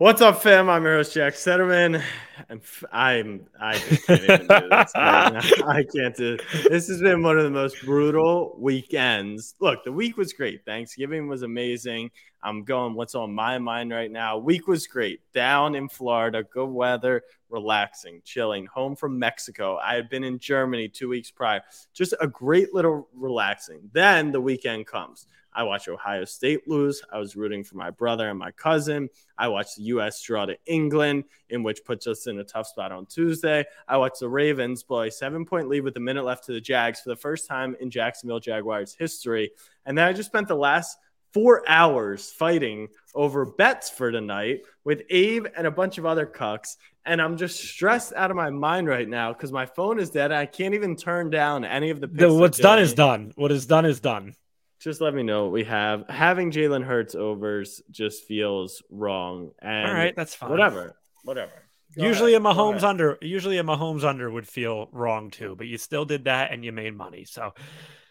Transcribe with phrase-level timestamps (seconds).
[0.00, 0.70] What's up, fam?
[0.70, 2.00] I'm your host Jack Sederman.
[2.48, 2.60] I'm
[2.92, 4.92] I'm I can't even do this.
[4.94, 6.38] I can't do.
[6.70, 9.56] This has been one of the most brutal weekends.
[9.58, 10.64] Look, the week was great.
[10.64, 12.12] Thanksgiving was amazing.
[12.44, 12.94] I'm going.
[12.94, 14.38] What's on my mind right now?
[14.38, 15.20] Week was great.
[15.34, 18.66] Down in Florida, good weather, relaxing, chilling.
[18.66, 19.78] Home from Mexico.
[19.78, 21.62] I had been in Germany two weeks prior.
[21.92, 23.90] Just a great little relaxing.
[23.92, 25.26] Then the weekend comes.
[25.58, 27.02] I watched Ohio State lose.
[27.12, 29.10] I was rooting for my brother and my cousin.
[29.36, 30.22] I watched the U.S.
[30.22, 33.64] draw to England, in which puts us in a tough spot on Tuesday.
[33.88, 36.60] I watched the Ravens blow a seven point lead with a minute left to the
[36.60, 39.50] Jags for the first time in Jacksonville Jaguars history.
[39.84, 40.96] And then I just spent the last
[41.34, 46.76] four hours fighting over bets for tonight with Abe and a bunch of other cucks.
[47.04, 50.30] And I'm just stressed out of my mind right now because my phone is dead.
[50.30, 52.06] I can't even turn down any of the.
[52.06, 53.32] the what's done is done.
[53.34, 54.36] What is done is done
[54.78, 56.08] just let me know what we have.
[56.08, 59.50] Having Jalen Hurts overs just feels wrong.
[59.60, 60.50] And all right, that's fine.
[60.50, 61.52] Whatever, whatever.
[61.96, 62.46] Go usually ahead.
[62.46, 66.24] a Mahomes under, usually a Mahomes under would feel wrong too, but you still did
[66.24, 67.24] that and you made money.
[67.24, 67.54] So,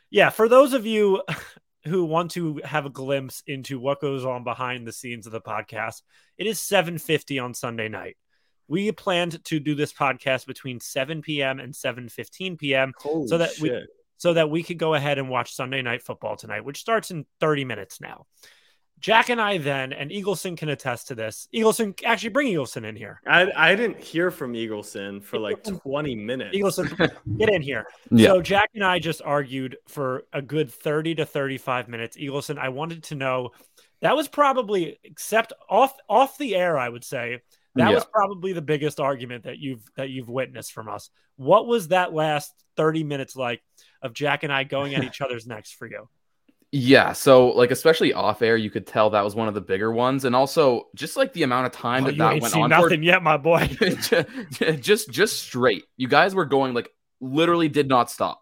[0.10, 1.22] yeah, for those of you
[1.86, 5.42] who want to have a glimpse into what goes on behind the scenes of the
[5.42, 6.02] podcast,
[6.38, 8.18] it is 7:50 on Sunday night.
[8.68, 11.60] We planned to do this podcast between 7 p.m.
[11.60, 12.94] and 7:15 p.m.
[12.98, 13.62] Holy so that shit.
[13.62, 17.12] we so that we could go ahead and watch Sunday night football tonight, which starts
[17.12, 18.26] in 30 minutes now.
[19.00, 21.48] Jack and I then, and Eagleson can attest to this.
[21.54, 23.22] Eagleson, actually, bring Eagleson in here.
[23.28, 26.58] I, I didn't hear from Eagleson for like 20 minutes.
[26.58, 27.86] Eagleson, get in here.
[28.10, 28.30] Yeah.
[28.30, 32.18] So Jack and I just argued for a good 30 to 35 minutes.
[32.18, 33.52] Eagleson, I wanted to know
[34.02, 37.42] that was probably, except off off the air, I would say
[37.76, 37.96] that yeah.
[37.96, 41.10] was probably the biggest argument that you've that you've witnessed from us.
[41.36, 43.62] What was that last 30 minutes like
[44.02, 46.08] of Jack and I going at each other's necks for you?
[46.72, 49.90] Yeah, so like especially off air, you could tell that was one of the bigger
[49.90, 52.70] ones, and also just like the amount of time oh, that that went on.
[52.70, 53.68] Nothing for, yet, my boy.
[54.82, 55.86] just just straight.
[55.96, 56.90] You guys were going like
[57.22, 58.42] literally did not stop,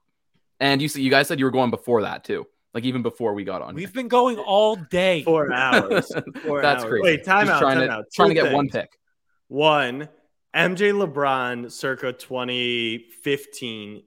[0.59, 3.35] and you see, you guys said you were going before that too, like even before
[3.35, 3.75] we got on.
[3.75, 3.93] We've here.
[3.93, 6.11] been going all day, four hours.
[6.43, 6.89] Four That's hours.
[6.89, 7.03] crazy.
[7.03, 7.59] Wait, time just out.
[7.59, 8.05] Trying time to out.
[8.11, 8.89] trying to get one pick.
[9.49, 10.09] One,
[10.55, 14.01] MJ LeBron circa 2015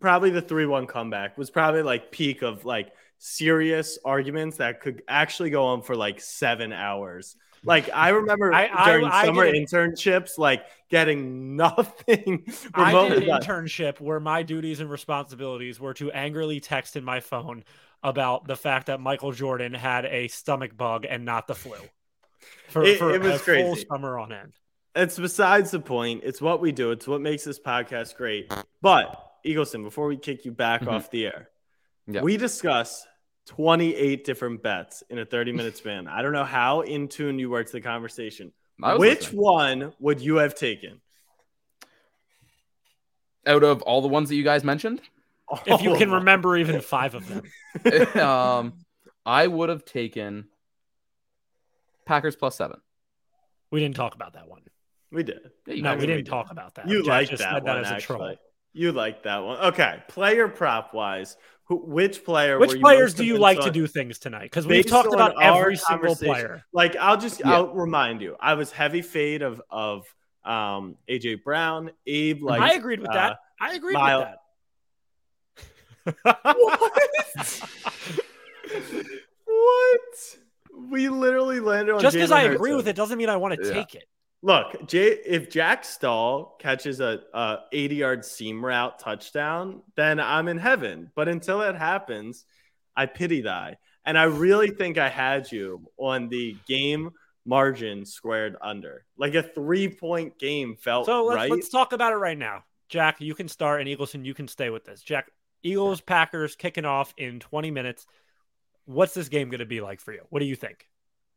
[0.00, 5.50] probably the 3-1 comeback was probably like peak of like serious arguments that could actually
[5.50, 7.36] go on for like 7 hours.
[7.64, 12.46] Like I remember I, during I, summer I internships, like getting nothing.
[12.74, 17.20] I did an internship where my duties and responsibilities were to angrily text in my
[17.20, 17.64] phone
[18.02, 21.76] about the fact that Michael Jordan had a stomach bug and not the flu
[22.68, 23.62] for, it, for it was a crazy.
[23.62, 24.52] full summer on end.
[24.94, 26.22] It's besides the point.
[26.24, 26.90] It's what we do.
[26.90, 28.52] It's what makes this podcast great.
[28.80, 30.90] But Eagleson, before we kick you back mm-hmm.
[30.90, 31.48] off the air,
[32.06, 32.22] yep.
[32.22, 33.06] we discuss
[33.46, 36.06] 28 different bets in a 30 minute span.
[36.06, 38.52] I don't know how in tune you were to the conversation.
[38.78, 39.42] Which listening.
[39.42, 41.00] one would you have taken?
[43.46, 45.00] Out of all the ones that you guys mentioned?
[45.66, 47.42] If you can remember even five of them.
[48.22, 48.74] um,
[49.24, 50.48] I would have taken
[52.06, 52.80] Packers plus seven.
[53.70, 54.62] We didn't talk about that one.
[55.10, 55.50] We did.
[55.66, 56.88] Yeah, no, we didn't we talk about that.
[56.88, 58.36] You like that, one, that as a troll.
[58.72, 59.58] You like that one.
[59.58, 60.02] Okay.
[60.08, 61.36] Player prop wise,
[61.68, 62.58] who, which player?
[62.58, 63.64] Which players do you like on?
[63.64, 64.44] to do things tonight?
[64.44, 66.64] Because we've talked about every single player.
[66.72, 67.52] Like I'll just yeah.
[67.52, 68.36] I'll remind you.
[68.40, 70.06] I was heavy fade of of
[70.44, 72.42] um AJ Brown, Abe.
[72.42, 73.38] Like I agreed with uh, that.
[73.60, 74.38] I agreed with that.
[76.32, 77.62] what?
[79.44, 80.36] what?
[80.90, 83.66] We literally landed on just because I agree with it doesn't mean I want to
[83.66, 83.74] yeah.
[83.74, 84.04] take it.
[84.40, 90.48] Look, Jay, if Jack Stoll catches a, a 80 yard seam route touchdown, then I'm
[90.48, 91.10] in heaven.
[91.14, 92.44] But until that happens,
[92.96, 93.78] I pity thy.
[94.04, 97.10] And I really think I had you on the game
[97.44, 99.04] margin squared under.
[99.16, 101.50] Like a three point game felt so let's, right.
[101.50, 102.64] Let's talk about it right now.
[102.88, 105.02] Jack, you can start, and Eagleson, you can stay with this.
[105.02, 105.30] Jack,
[105.62, 108.06] Eagles, Packers kicking off in 20 minutes.
[108.86, 110.22] What's this game going to be like for you?
[110.30, 110.86] What do you think?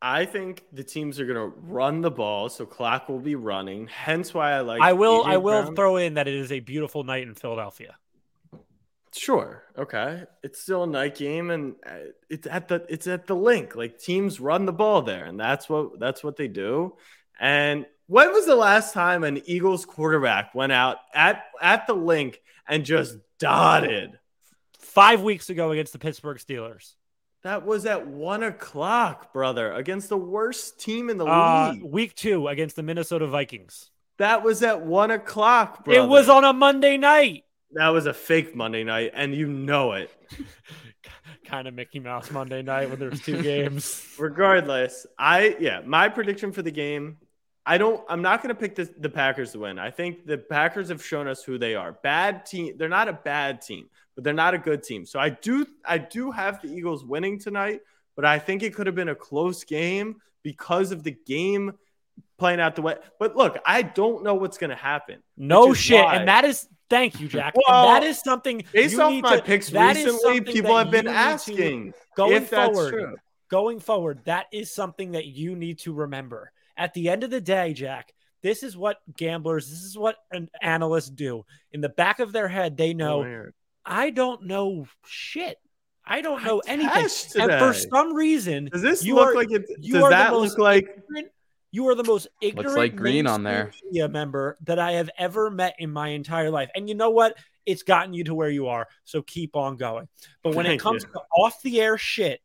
[0.04, 3.86] I think the teams are going to run the ball, so clock will be running.
[3.86, 4.82] Hence why I like.
[4.82, 5.22] I will.
[5.24, 5.76] I will Brown.
[5.76, 7.96] throw in that it is a beautiful night in Philadelphia.
[9.14, 9.62] Sure.
[9.78, 10.24] Okay.
[10.42, 13.76] It's still a night game, and uh, it's at the it's at the Linc.
[13.76, 16.96] Like teams run the ball there, and that's what that's what they do.
[17.38, 22.40] And when was the last time an Eagles quarterback went out at at the Linc
[22.66, 24.18] and just dotted?
[24.78, 26.94] Five weeks ago against the Pittsburgh Steelers.
[27.44, 31.82] That was at one o'clock, brother, against the worst team in the uh, league.
[31.82, 33.90] Week two against the Minnesota Vikings.
[34.18, 36.00] That was at one o'clock, brother.
[36.00, 37.44] It was on a Monday night.
[37.72, 40.10] That was a fake Monday night, and you know it.
[41.44, 44.14] kind of Mickey Mouse Monday night when there's two games.
[44.18, 47.18] Regardless, I yeah, my prediction for the game.
[47.66, 48.04] I don't.
[48.08, 49.78] I'm not going to pick the, the Packers to win.
[49.78, 51.92] I think the Packers have shown us who they are.
[51.92, 52.74] Bad team.
[52.76, 55.06] They're not a bad team, but they're not a good team.
[55.06, 55.66] So I do.
[55.84, 57.80] I do have the Eagles winning tonight,
[58.16, 61.72] but I think it could have been a close game because of the game
[62.38, 62.96] playing out the way.
[63.18, 65.22] But look, I don't know what's going to happen.
[65.36, 66.16] No shit, why.
[66.16, 67.54] and that is thank you, Jack.
[67.68, 70.40] Well, that is something based off my to, picks recently.
[70.40, 73.16] People have been asking going forward.
[73.48, 76.50] Going forward, that is something that you need to remember.
[76.74, 80.16] At the end of the day, Jack, this is what gamblers, this is what
[80.62, 81.44] analysts do.
[81.70, 83.50] In the back of their head, they oh, know oh,
[83.84, 85.58] I don't know shit.
[86.04, 87.08] I don't know I anything.
[87.40, 89.66] And for some reason, does this look are, like it?
[89.80, 91.28] Does that look like ignorant,
[91.70, 95.10] you are the most ignorant Looks like green on there media member that I have
[95.16, 96.70] ever met in my entire life.
[96.74, 97.36] And you know what?
[97.64, 98.88] It's gotten you to where you are.
[99.04, 100.08] So keep on going.
[100.42, 101.12] But when Thank it comes you.
[101.12, 102.40] to off the air shit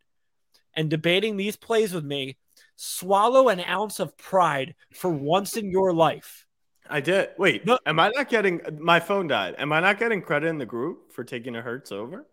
[0.75, 2.37] and debating these plays with me,
[2.75, 6.46] swallow an ounce of pride for once in your life.
[6.89, 7.29] I did.
[7.37, 7.79] Wait, no.
[7.85, 9.55] am I not getting my phone died?
[9.57, 12.25] Am I not getting credit in the group for taking a Hurts over?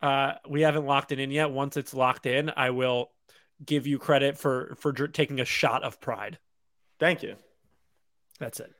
[0.00, 1.50] Uh, we haven't locked it in yet.
[1.50, 3.10] Once it's locked in, I will
[3.64, 6.38] give you credit for for taking a shot of pride.
[6.98, 7.36] Thank you.
[8.38, 8.72] That's it.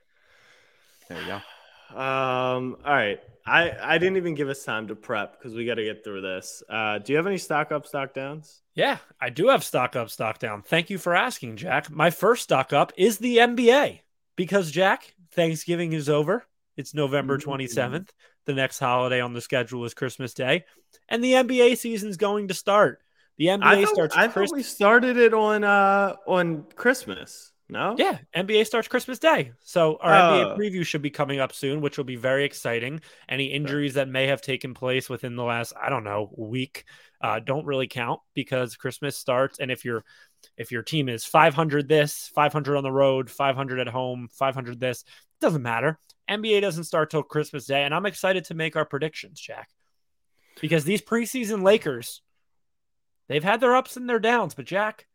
[1.09, 1.41] There you go.
[1.93, 2.79] Um.
[2.87, 3.21] All right.
[3.45, 6.23] I I didn't even give us time to prep because we got to get through
[6.23, 6.63] this.
[6.67, 8.63] Uh, do you have any stock up, stock downs?
[8.75, 10.63] Yeah, I do have stock up, stock down.
[10.63, 11.91] Thank you for asking, Jack.
[11.91, 14.01] My first stock up is the NBA
[14.37, 16.45] because Jack, Thanksgiving is over.
[16.77, 17.75] It's November 27th.
[17.75, 18.03] Mm-hmm.
[18.45, 20.65] The next holiday on the schedule is Christmas Day,
[21.09, 23.01] and the NBA season's going to start.
[23.39, 24.17] The NBA I thought, starts.
[24.17, 27.53] I Christ- thought we started it on uh on Christmas.
[27.69, 27.95] No.
[27.97, 31.97] Yeah, NBA starts Christmas Day, so our NBA preview should be coming up soon, which
[31.97, 33.01] will be very exciting.
[33.29, 36.85] Any injuries that may have taken place within the last I don't know week
[37.23, 40.05] uh, don't really count because Christmas starts, and if you're
[40.57, 45.05] if your team is 500 this, 500 on the road, 500 at home, 500 this,
[45.41, 45.99] doesn't matter.
[46.31, 49.69] NBA doesn't start till Christmas Day, and I'm excited to make our predictions, Jack,
[50.61, 52.23] because these preseason Lakers
[53.33, 55.07] They've had their ups and their downs, but Jack,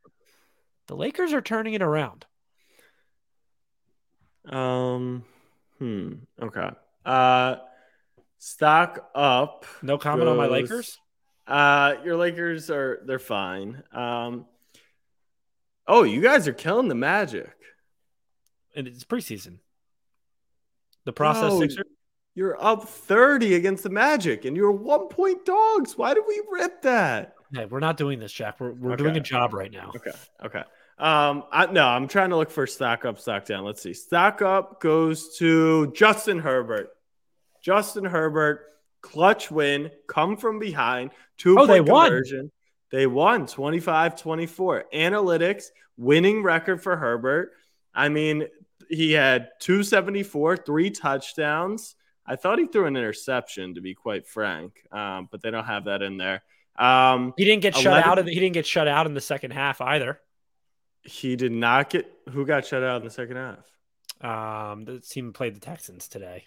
[0.88, 2.26] the Lakers are turning it around.
[4.46, 5.24] Um,
[5.78, 6.14] hmm.
[6.42, 6.70] Okay.
[7.06, 7.58] Uh,
[8.40, 9.66] stock up.
[9.84, 10.98] No comment goes, on my Lakers.
[11.46, 13.84] Uh, your Lakers are they're fine.
[13.92, 14.48] Um,
[15.88, 17.52] oh, you guys are killing the Magic.
[18.76, 19.60] And it's preseason.
[21.06, 21.86] The process oh, Sixers.
[22.36, 25.98] You're up 30 against the Magic, and you're one point dogs.
[25.98, 27.34] Why did we rip that?
[27.52, 28.60] Hey, we're not doing this, Jack.
[28.60, 29.04] We're, we're okay.
[29.04, 29.92] doing a job right now.
[29.96, 30.12] Okay.
[30.46, 30.64] Okay.
[31.00, 33.64] Um, I, no, I'm trying to look for stock up, stock down.
[33.64, 33.94] Let's see.
[33.94, 36.90] Stock up goes to Justin Herbert.
[37.62, 38.62] Justin Herbert,
[39.02, 42.40] clutch win, come from behind, two oh, point they conversion.
[42.40, 42.52] Won.
[42.92, 44.86] They won 25 24.
[44.94, 45.66] Analytics,
[45.98, 47.52] winning record for Herbert.
[47.94, 48.48] I mean,
[48.90, 51.96] he had 274, three touchdowns.
[52.26, 55.86] I thought he threw an interception, to be quite frank, um, but they don't have
[55.86, 56.44] that in there.
[56.78, 58.20] Um, he didn't get 11, shut out.
[58.20, 60.20] Of the, he didn't get shut out in the second half either.
[61.04, 62.12] He did not get.
[62.32, 63.66] Who got shut out in the second half?
[64.22, 66.44] Um, the team played the Texans today.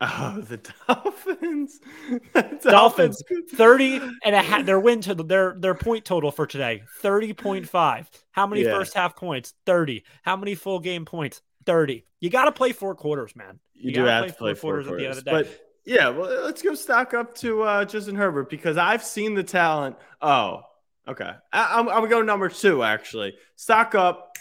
[0.00, 1.80] Oh, the Dolphins.
[2.32, 3.22] the Dolphins.
[3.54, 4.64] 30 and a half.
[4.64, 8.06] Their win to their their point total for today 30.5.
[8.30, 8.70] How many yeah.
[8.70, 9.54] first half points?
[9.66, 10.04] 30.
[10.22, 11.42] How many full game points?
[11.66, 12.04] 30.
[12.20, 13.58] You got to play four quarters, man.
[13.74, 15.44] You, you do have play to play four quarters, quarters, at the end of the
[15.44, 15.58] day.
[15.58, 19.42] But yeah, well, let's go stock up to uh, Justin Herbert because I've seen the
[19.42, 19.96] talent.
[20.20, 20.62] Oh,
[21.08, 21.32] okay.
[21.52, 23.34] I, am I'm, I'm going number two actually.
[23.56, 24.36] Stock up,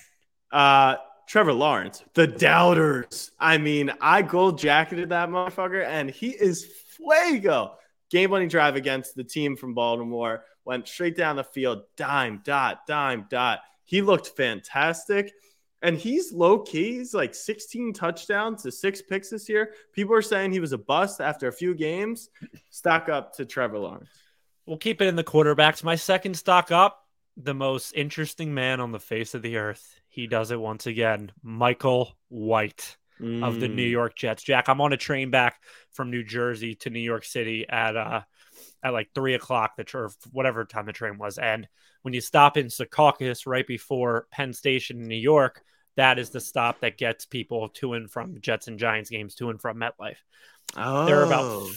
[0.52, 3.32] uh, Trevor Lawrence, the doubters.
[3.40, 6.66] I mean, I gold jacketed that motherfucker, and he is
[6.96, 7.76] fuego.
[8.10, 12.88] Game winning drive against the team from Baltimore went straight down the field, dime, dot,
[12.88, 13.60] dime, dot.
[13.84, 15.34] He looked fantastic.
[15.82, 16.98] And he's low key.
[16.98, 19.74] He's like 16 touchdowns to six picks this year.
[19.94, 22.30] People are saying he was a bust after a few games.
[22.72, 24.10] Stock up to Trevor Lawrence.
[24.66, 25.84] We'll keep it in the quarterbacks.
[25.84, 27.06] My second stock up,
[27.38, 30.00] the most interesting man on the face of the earth.
[30.18, 31.32] He does it once again.
[31.44, 33.48] Michael White mm.
[33.48, 33.92] of the New mm.
[33.92, 34.42] York Jets.
[34.42, 38.22] Jack, I'm on a train back from New Jersey to New York City at uh
[38.84, 41.38] at like three o'clock, the or whatever time the train was.
[41.38, 41.68] And
[42.02, 45.62] when you stop in Secaucus right before Penn Station in New York,
[45.98, 49.52] that is the stop that gets people to and from Jets and Giants games to
[49.52, 50.18] and from MetLife.
[50.76, 51.70] Oh, there are about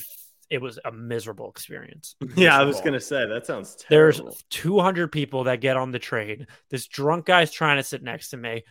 [0.51, 2.17] it was a miserable experience.
[2.21, 2.43] Miserable.
[2.43, 4.25] Yeah, I was gonna say that sounds terrible.
[4.25, 6.47] There's 200 people that get on the train.
[6.69, 8.65] This drunk guy's trying to sit next to me.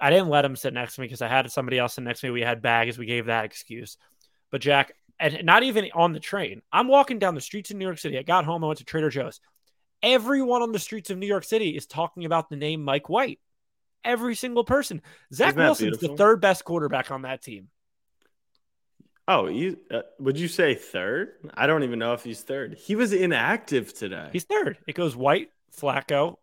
[0.00, 2.20] I didn't let him sit next to me because I had somebody else sit next
[2.20, 2.32] to me.
[2.32, 2.98] We had bags.
[2.98, 3.96] We gave that excuse.
[4.50, 6.62] But Jack, and not even on the train.
[6.72, 8.18] I'm walking down the streets of New York City.
[8.18, 8.62] I got home.
[8.62, 9.40] I went to Trader Joe's.
[10.02, 13.40] Everyone on the streets of New York City is talking about the name Mike White.
[14.04, 15.00] Every single person.
[15.32, 16.08] Zach Wilson's beautiful?
[16.08, 17.68] the third best quarterback on that team.
[19.26, 21.32] Oh, you uh, would you say third?
[21.54, 22.74] I don't even know if he's third.
[22.74, 24.28] He was inactive today.
[24.32, 24.78] He's third.
[24.86, 26.36] It goes White, Flacco,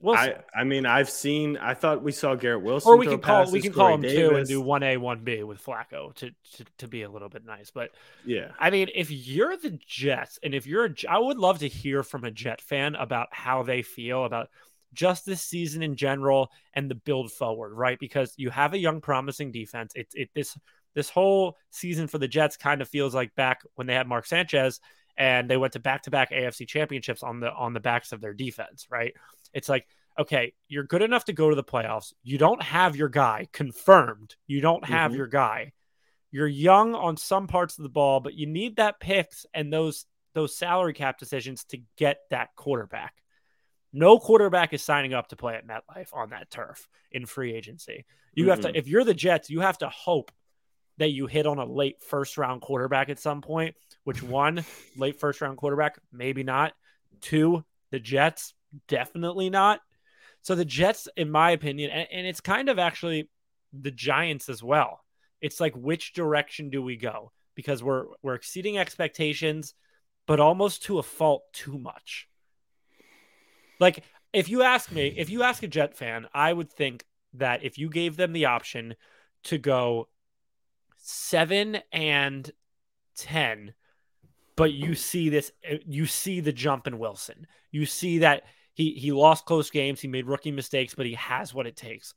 [0.00, 0.34] Wilson.
[0.54, 1.56] I, I mean, I've seen.
[1.56, 2.92] I thought we saw Garrett Wilson.
[2.92, 4.16] Or we can call we can call him Davis.
[4.16, 7.28] two and do one A, one B with Flacco to, to to be a little
[7.28, 7.70] bit nice.
[7.70, 7.90] But
[8.24, 11.68] yeah, I mean, if you're the Jets, and if you're a, I would love to
[11.68, 14.48] hear from a Jet fan about how they feel about
[14.92, 17.98] just this season in general and the build forward, right?
[17.98, 19.92] Because you have a young, promising defense.
[19.94, 20.56] It's it this
[20.96, 24.26] this whole season for the Jets kind of feels like back when they had Mark
[24.26, 24.80] Sanchez
[25.18, 28.20] and they went to back to back AFC championships on the on the backs of
[28.20, 29.14] their defense, right?
[29.52, 29.86] It's like,
[30.18, 32.14] okay, you're good enough to go to the playoffs.
[32.22, 34.36] You don't have your guy confirmed.
[34.46, 35.18] You don't have mm-hmm.
[35.18, 35.72] your guy.
[36.30, 40.06] You're young on some parts of the ball, but you need that picks and those
[40.34, 43.14] those salary cap decisions to get that quarterback.
[43.92, 48.06] No quarterback is signing up to play at MetLife on that turf in free agency.
[48.32, 48.50] You mm-hmm.
[48.50, 50.32] have to if you're the Jets, you have to hope
[50.98, 53.74] that you hit on a late first round quarterback at some point,
[54.04, 54.64] which one,
[54.96, 56.72] late first round quarterback, maybe not.
[57.20, 58.54] Two, the Jets,
[58.88, 59.80] Definitely not.
[60.42, 63.28] So the Jets, in my opinion, and, and it's kind of actually
[63.72, 65.00] the Giants as well.
[65.40, 67.32] It's like which direction do we go?
[67.54, 69.74] Because we're we're exceeding expectations,
[70.26, 72.28] but almost to a fault too much.
[73.80, 77.64] Like if you ask me, if you ask a Jet fan, I would think that
[77.64, 78.94] if you gave them the option
[79.44, 80.08] to go
[81.06, 82.50] seven and
[83.16, 83.72] ten,
[84.56, 85.52] but you see this,
[85.86, 88.42] you see the jump in Wilson, you see that
[88.74, 92.14] he he lost close games, he made rookie mistakes, but he has what it takes.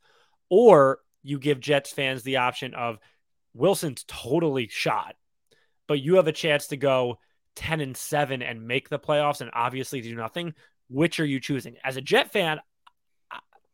[0.49, 2.97] Or you give Jets fans the option of
[3.53, 5.15] Wilson's totally shot,
[5.87, 7.19] but you have a chance to go
[7.55, 10.53] 10 and 7 and make the playoffs and obviously do nothing.
[10.89, 11.75] Which are you choosing?
[11.83, 12.59] As a Jet fan,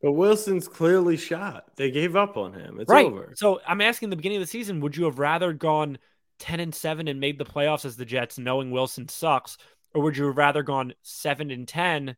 [0.05, 1.65] but Wilson's clearly shot.
[1.77, 2.79] They gave up on him.
[2.79, 3.07] It's right.
[3.07, 3.33] over.
[3.35, 5.97] So I'm asking the beginning of the season, would you have rather gone
[6.38, 9.57] 10 and 7 and made the playoffs as the Jets knowing Wilson sucks?
[9.95, 12.15] Or would you have rather gone 7 and 10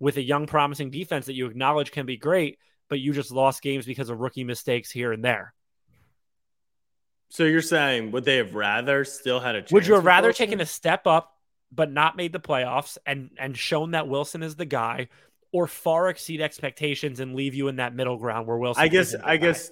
[0.00, 3.62] with a young, promising defense that you acknowledge can be great, but you just lost
[3.62, 5.54] games because of rookie mistakes here and there.
[7.28, 10.46] So you're saying would they have rather still had a Would you have rather Wilson?
[10.46, 11.38] taken a step up
[11.70, 15.08] but not made the playoffs and and shown that Wilson is the guy
[15.52, 19.14] or far exceed expectations and leave you in that middle ground where Wilson I guess
[19.14, 19.70] I guess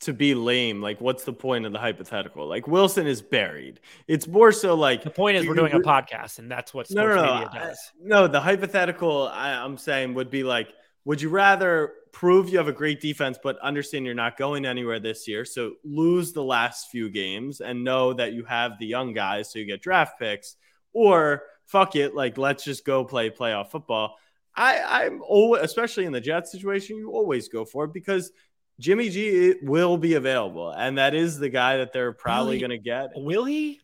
[0.00, 0.80] to be lame.
[0.80, 2.46] Like, what's the point of the hypothetical?
[2.46, 3.80] Like, Wilson is buried.
[4.06, 7.06] It's more so like the point is we're doing a podcast, and that's what no,
[7.08, 7.78] no, no, does.
[8.00, 10.68] no, the hypothetical I, I'm saying would be like,
[11.04, 15.00] would you rather prove you have a great defense, but understand you're not going anywhere
[15.00, 15.44] this year?
[15.44, 19.58] So lose the last few games and know that you have the young guys, so
[19.58, 20.56] you get draft picks,
[20.92, 24.16] or fuck it, like let's just go play playoff football.
[24.58, 28.32] I, I'm always, especially in the Jets situation, you always go for it because
[28.80, 32.78] Jimmy G will be available, and that is the guy that they're probably going to
[32.78, 33.10] get.
[33.14, 33.80] Will he?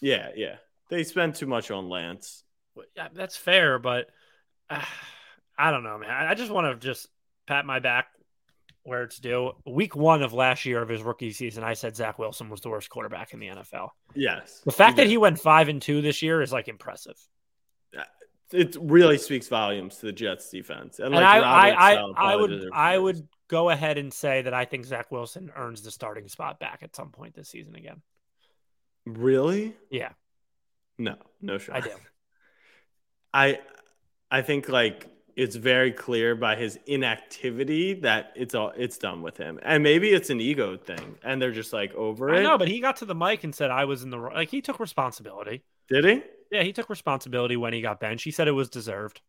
[0.00, 0.56] Yeah, yeah.
[0.90, 2.44] They spend too much on Lance.
[2.94, 4.10] Yeah, that's fair, but
[4.68, 4.84] uh,
[5.58, 6.10] I don't know, man.
[6.10, 7.08] I just want to just
[7.46, 8.08] pat my back
[8.82, 9.52] where it's due.
[9.66, 12.68] Week one of last year of his rookie season, I said Zach Wilson was the
[12.68, 13.88] worst quarterback in the NFL.
[14.14, 14.60] Yes.
[14.64, 17.16] The fact that he went five and two this year is like impressive.
[18.52, 20.98] It really speaks volumes to the Jets defense.
[20.98, 24.54] And, like and I, I, I, I would, I would go ahead and say that
[24.54, 28.02] I think Zach Wilson earns the starting spot back at some point this season again.
[29.04, 29.74] Really?
[29.90, 30.10] Yeah.
[30.98, 31.76] No, no shot.
[31.76, 31.90] I do.
[33.34, 33.60] I
[34.30, 39.36] I think like it's very clear by his inactivity that it's all it's done with
[39.36, 39.58] him.
[39.62, 42.40] And maybe it's an ego thing and they're just like over it.
[42.40, 44.50] I know, but he got to the mic and said I was in the like
[44.50, 45.62] he took responsibility.
[45.88, 46.22] Did he?
[46.52, 48.24] Yeah, he took responsibility when he got benched.
[48.24, 49.20] He said it was deserved.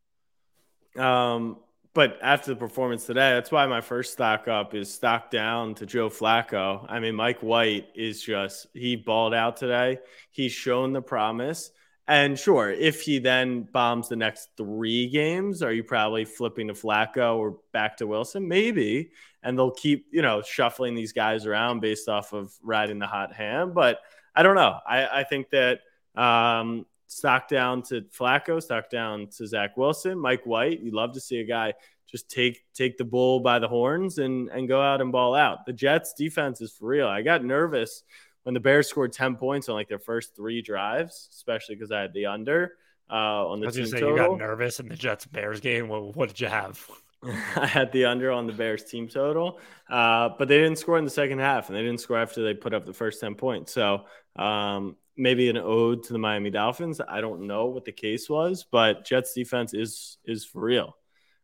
[0.97, 1.57] Um
[1.93, 5.85] but after the performance today, that's why my first stock up is stock down to
[5.85, 6.85] Joe Flacco.
[6.89, 9.99] I mean, Mike White is just, he balled out today.
[10.31, 11.69] He's shown the promise.
[12.07, 16.73] And sure, if he then bombs the next three games, are you probably flipping to
[16.73, 18.47] Flacco or back to Wilson?
[18.47, 19.11] Maybe.
[19.43, 23.33] And they'll keep, you know, shuffling these guys around based off of riding the hot
[23.33, 23.75] hand.
[23.75, 23.99] But
[24.35, 24.79] I don't know.
[24.85, 25.81] I, I think that
[26.15, 30.81] um, stock down to Flacco, stock down to Zach Wilson, Mike White.
[30.81, 31.73] You love to see a guy
[32.07, 35.65] just take take the bull by the horns and and go out and ball out.
[35.65, 37.07] The Jets defense is for real.
[37.07, 38.03] I got nervous
[38.43, 42.01] when the Bears scored 10 points on like their first three drives, especially because I
[42.01, 42.73] had the under
[43.09, 44.11] uh, on the I was team say total.
[44.11, 45.87] You got nervous in the Jets Bears game.
[45.87, 46.85] What, what did you have?
[47.55, 51.05] I had the under on the Bears team total, uh, but they didn't score in
[51.05, 53.71] the second half, and they didn't score after they put up the first 10 points.
[53.71, 56.99] So um, maybe an ode to the Miami Dolphins.
[57.07, 60.95] I don't know what the case was, but Jets defense is is for real.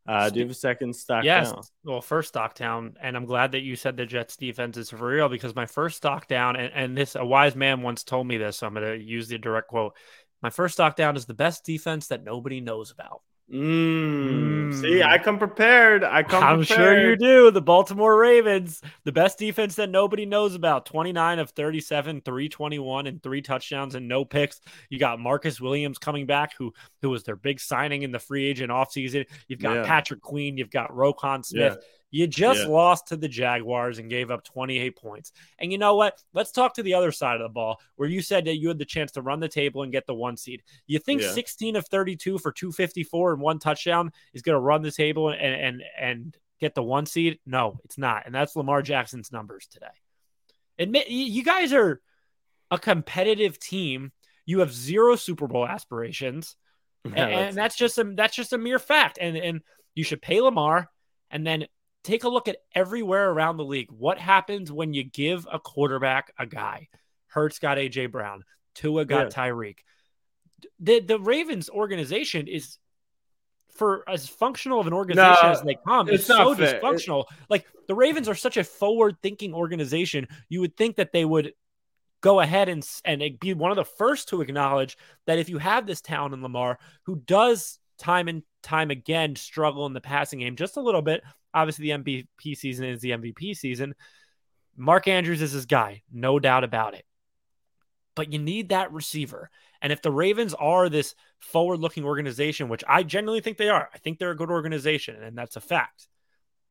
[0.07, 1.51] Uh, do you have a second stock yes.
[1.51, 1.61] down?
[1.83, 5.07] Well, first stock down, and I'm glad that you said the Jets defense is for
[5.07, 8.37] real because my first stock down, and, and this a wise man once told me
[8.37, 9.95] this, so I'm going to use the direct quote.
[10.41, 13.21] My first stock down is the best defense that nobody knows about.
[13.51, 14.59] Mm.
[14.69, 14.81] Mm.
[14.81, 16.03] See, I come prepared.
[16.03, 16.43] I come.
[16.43, 16.77] I'm prepared.
[16.77, 17.51] sure you do.
[17.51, 20.85] The Baltimore Ravens, the best defense that nobody knows about.
[20.85, 24.61] 29 of 37, 321, and three touchdowns and no picks.
[24.89, 28.45] You got Marcus Williams coming back, who who was their big signing in the free
[28.45, 29.25] agent offseason.
[29.47, 29.85] You've got yeah.
[29.85, 30.57] Patrick Queen.
[30.57, 31.77] You've got Roquan Smith.
[31.79, 31.87] Yeah.
[32.11, 32.67] You just yeah.
[32.67, 35.31] lost to the Jaguars and gave up 28 points.
[35.59, 36.21] And you know what?
[36.33, 38.79] Let's talk to the other side of the ball where you said that you had
[38.79, 40.63] the chance to run the table and get the one seed.
[40.87, 41.31] You think yeah.
[41.31, 45.39] 16 of 32 for 254 and one touchdown is going to run the table and,
[45.39, 47.39] and, and get the one seed?
[47.45, 48.25] No, it's not.
[48.25, 49.87] And that's Lamar Jackson's numbers today.
[50.79, 52.01] Admit you guys are
[52.71, 54.11] a competitive team.
[54.45, 56.55] You have zero Super Bowl aspirations.
[57.05, 59.19] Yeah, and, and that's just a that's just a mere fact.
[59.21, 59.61] And and
[59.95, 60.89] you should pay Lamar
[61.31, 61.65] and then
[62.09, 63.91] take a look at everywhere around the league.
[63.91, 66.87] What happens when you give a quarterback a guy?
[67.27, 68.43] Hurts got AJ Brown,
[68.75, 69.51] Tua got yeah.
[69.51, 69.77] Tyreek.
[70.79, 72.77] The the Ravens organization is
[73.75, 76.81] for as functional of an organization no, as they come, it's, it's so fair.
[76.81, 77.21] dysfunctional.
[77.21, 80.27] It, like the Ravens are such a forward-thinking organization.
[80.49, 81.53] You would think that they would
[82.21, 84.97] go ahead and and be one of the first to acknowledge
[85.27, 89.85] that if you have this talent in Lamar who does time and time again struggle
[89.85, 93.55] in the passing game just a little bit, Obviously, the MVP season is the MVP
[93.55, 93.95] season.
[94.75, 97.05] Mark Andrews is his guy, no doubt about it.
[98.15, 99.49] But you need that receiver.
[99.81, 103.89] And if the Ravens are this forward looking organization, which I genuinely think they are,
[103.93, 106.07] I think they're a good organization, and that's a fact.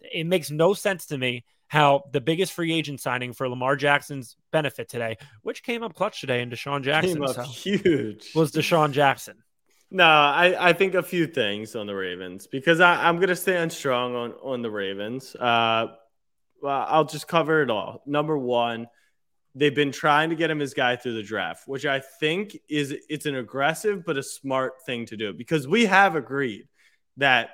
[0.00, 4.36] It makes no sense to me how the biggest free agent signing for Lamar Jackson's
[4.52, 8.52] benefit today, which came up clutch today in DeSean Jackson, came up so, huge, was
[8.52, 9.42] DeSean Jackson.
[9.90, 13.36] No, I, I think a few things on the Ravens because I, I'm going to
[13.36, 15.34] stand strong on, on the Ravens.
[15.34, 15.86] Uh,
[16.62, 18.02] well, I'll just cover it all.
[18.04, 18.88] Number one,
[19.54, 22.94] they've been trying to get him his guy through the draft, which I think is
[23.08, 26.68] it's an aggressive but a smart thing to do because we have agreed
[27.16, 27.50] that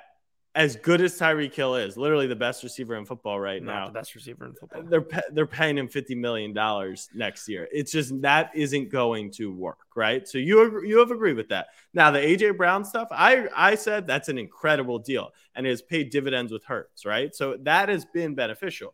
[0.55, 3.85] as good as Tyreek Hill is, literally the best receiver in football right Not now.
[3.87, 4.83] The best receiver in football.
[4.83, 7.67] They're they're paying him fifty million dollars next year.
[7.73, 10.25] It's just that isn't going to work, right?
[10.25, 11.67] So you you have agreed with that.
[11.93, 15.81] Now the AJ Brown stuff, I I said that's an incredible deal and it has
[15.81, 17.35] paid dividends with Hurts, right?
[17.35, 18.93] So that has been beneficial.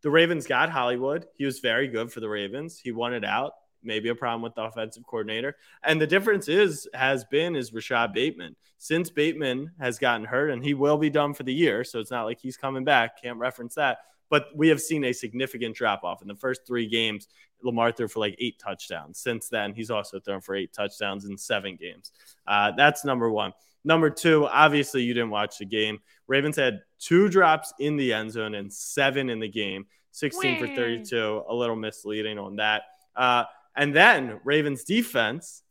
[0.00, 1.26] The Ravens got Hollywood.
[1.36, 2.80] He was very good for the Ravens.
[2.82, 3.52] He won it out
[3.84, 5.56] maybe a problem with the offensive coordinator.
[5.82, 8.56] And the difference is has been is Rashod Bateman.
[8.78, 12.10] Since Bateman has gotten hurt and he will be done for the year, so it's
[12.10, 13.20] not like he's coming back.
[13.22, 13.98] Can't reference that.
[14.30, 17.28] But we have seen a significant drop off in the first three games.
[17.62, 19.18] Lamar threw for like eight touchdowns.
[19.18, 22.12] Since then, he's also thrown for eight touchdowns in seven games.
[22.46, 23.52] Uh, that's number one.
[23.84, 26.00] Number two, obviously, you didn't watch the game.
[26.26, 30.66] Ravens had two drops in the end zone and seven in the game, 16 for
[30.66, 31.42] 32.
[31.48, 32.82] A little misleading on that.
[33.14, 33.44] Uh,
[33.76, 35.62] and then Ravens defense,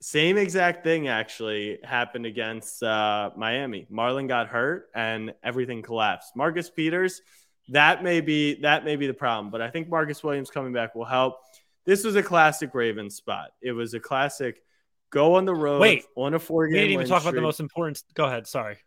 [0.00, 3.86] same exact thing actually happened against uh, Miami.
[3.90, 6.36] Marlon got hurt and everything collapsed.
[6.36, 7.20] Marcus Peters,
[7.70, 10.94] that may be that may be the problem, but I think Marcus Williams coming back
[10.94, 11.38] will help.
[11.84, 13.50] This was a classic Ravens spot.
[13.62, 14.62] It was a classic
[15.10, 16.74] go on the road Wait, on a four game.
[16.74, 17.32] We didn't even talk streak.
[17.32, 18.02] about the most important.
[18.14, 18.46] Go ahead.
[18.46, 18.78] Sorry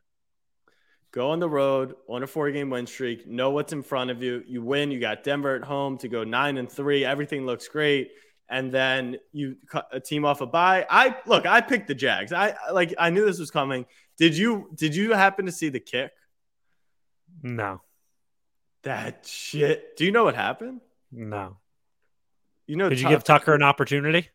[1.12, 4.24] go on the road on a four game win streak, know what's in front of
[4.24, 4.43] you.
[4.47, 7.06] You win, you got Denver at home to go nine and three.
[7.06, 8.12] Everything looks great.
[8.50, 10.86] And then you cut a team off a bye.
[10.89, 12.34] I look, I picked the Jags.
[12.34, 13.86] I like I knew this was coming.
[14.17, 16.12] Did you did you happen to see the kick?
[17.41, 17.82] No.
[18.84, 19.95] That shit.
[19.95, 20.82] Do you know what happened?
[21.12, 21.58] No.
[22.67, 24.30] You know, did you give Tucker an opportunity?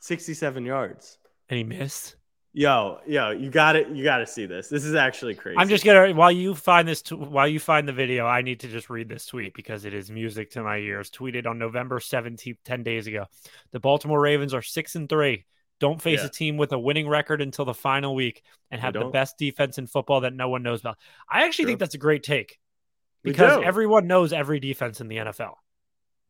[0.00, 1.18] 67 yards.
[1.48, 2.16] And he missed.
[2.54, 3.88] Yo, yo, you got it.
[3.88, 4.68] You got to see this.
[4.68, 5.56] This is actually crazy.
[5.56, 8.60] I'm just gonna while you find this t- while you find the video, I need
[8.60, 11.10] to just read this tweet because it is music to my ears.
[11.10, 13.24] Tweeted on November 17th, 10 days ago.
[13.70, 15.46] The Baltimore Ravens are six and three.
[15.80, 16.26] Don't face yeah.
[16.26, 19.78] a team with a winning record until the final week and have the best defense
[19.78, 20.98] in football that no one knows about.
[21.28, 22.60] I actually think that's a great take
[23.22, 25.54] because everyone knows every defense in the NFL.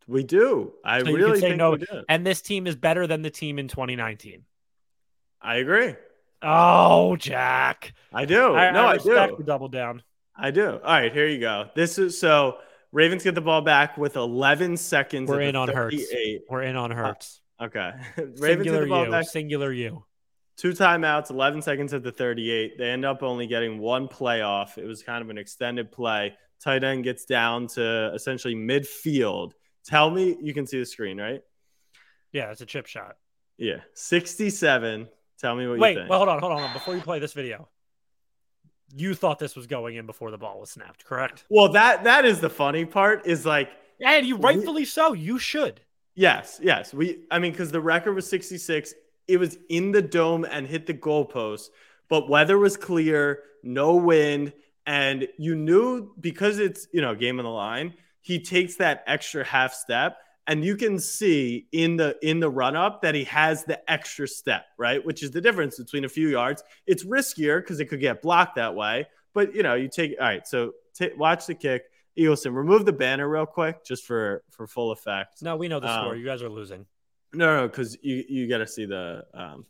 [0.06, 0.72] We do.
[0.84, 1.76] I so really think no.
[2.08, 4.44] And this team is better than the team in 2019.
[5.42, 5.96] I agree.
[6.42, 7.94] Oh, Jack.
[8.12, 8.54] I do.
[8.54, 9.36] I, no, I, I do.
[9.38, 10.02] The double down.
[10.36, 10.70] I do.
[10.70, 11.68] All right, here you go.
[11.74, 12.58] This is so
[12.90, 15.28] Ravens get the ball back with 11 seconds.
[15.28, 16.04] We're in on Hurts.
[16.48, 17.40] We're in on Hurts.
[17.58, 17.92] Uh, okay.
[18.16, 19.10] Ravens Singular get the ball you.
[19.10, 19.28] back.
[19.28, 20.04] Singular you.
[20.56, 22.76] Two timeouts, 11 seconds at the 38.
[22.78, 24.78] They end up only getting one playoff.
[24.78, 26.34] It was kind of an extended play.
[26.62, 29.52] Tight end gets down to essentially midfield.
[29.84, 31.40] Tell me you can see the screen, right?
[32.32, 33.16] Yeah, it's a chip shot.
[33.58, 35.08] Yeah, 67.
[35.42, 36.10] Tell me what Wait, you think.
[36.10, 36.74] well, hold on, hold on, hold on.
[36.74, 37.68] Before you play this video,
[38.94, 41.44] you thought this was going in before the ball was snapped, correct?
[41.50, 43.26] Well, that that is the funny part.
[43.26, 43.68] Is like,
[44.00, 45.12] and you rightfully so.
[45.14, 45.80] You should.
[46.14, 46.94] Yes, yes.
[46.94, 48.94] We, I mean, because the record was 66.
[49.26, 51.70] It was in the dome and hit the goalpost,
[52.08, 54.52] but weather was clear, no wind,
[54.86, 57.94] and you knew because it's you know game on the line.
[58.20, 62.76] He takes that extra half step and you can see in the in the run
[62.76, 66.28] up that he has the extra step right which is the difference between a few
[66.28, 70.14] yards it's riskier because it could get blocked that way but you know you take
[70.20, 71.82] all right so t- watch the kick
[72.18, 75.42] Eagleson, remove the banner real quick just for for full effect.
[75.42, 76.16] No, we know the um, score.
[76.16, 76.84] You guys are losing.
[77.32, 79.64] No, no, because you you got to see the um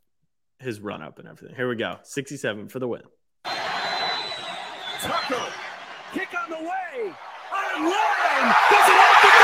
[0.58, 1.54] his run up and everything.
[1.54, 3.02] Here we go, sixty seven for the win.
[3.44, 3.52] Tucker,
[6.12, 7.12] kick on the way,
[7.52, 9.41] on line, does it have the distance?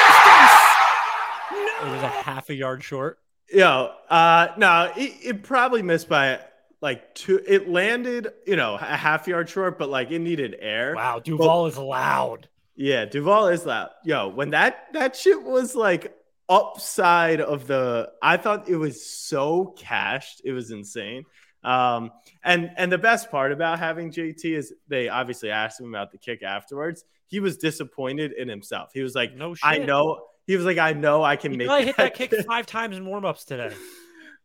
[1.59, 3.19] It was a half a yard short.
[3.53, 3.89] Yeah.
[4.09, 6.41] Uh, no, it, it probably missed by
[6.81, 7.41] like two.
[7.47, 10.95] It landed, you know, a half yard short, but like it needed air.
[10.95, 12.49] Wow, Duval but, is loud.
[12.77, 13.91] Yeah, Duval is loud.
[14.05, 16.15] Yo, when that that shit was like
[16.49, 20.41] upside of the, I thought it was so cashed.
[20.45, 21.25] It was insane.
[21.65, 22.13] Um,
[22.45, 26.19] and and the best part about having JT is they obviously asked him about the
[26.19, 27.05] kick afterwards.
[27.27, 28.91] He was disappointed in himself.
[28.95, 29.69] He was like, "No, shit.
[29.69, 31.69] I know." He was like, I know I can he make.
[31.69, 33.73] I hit that kick five times in warmups today.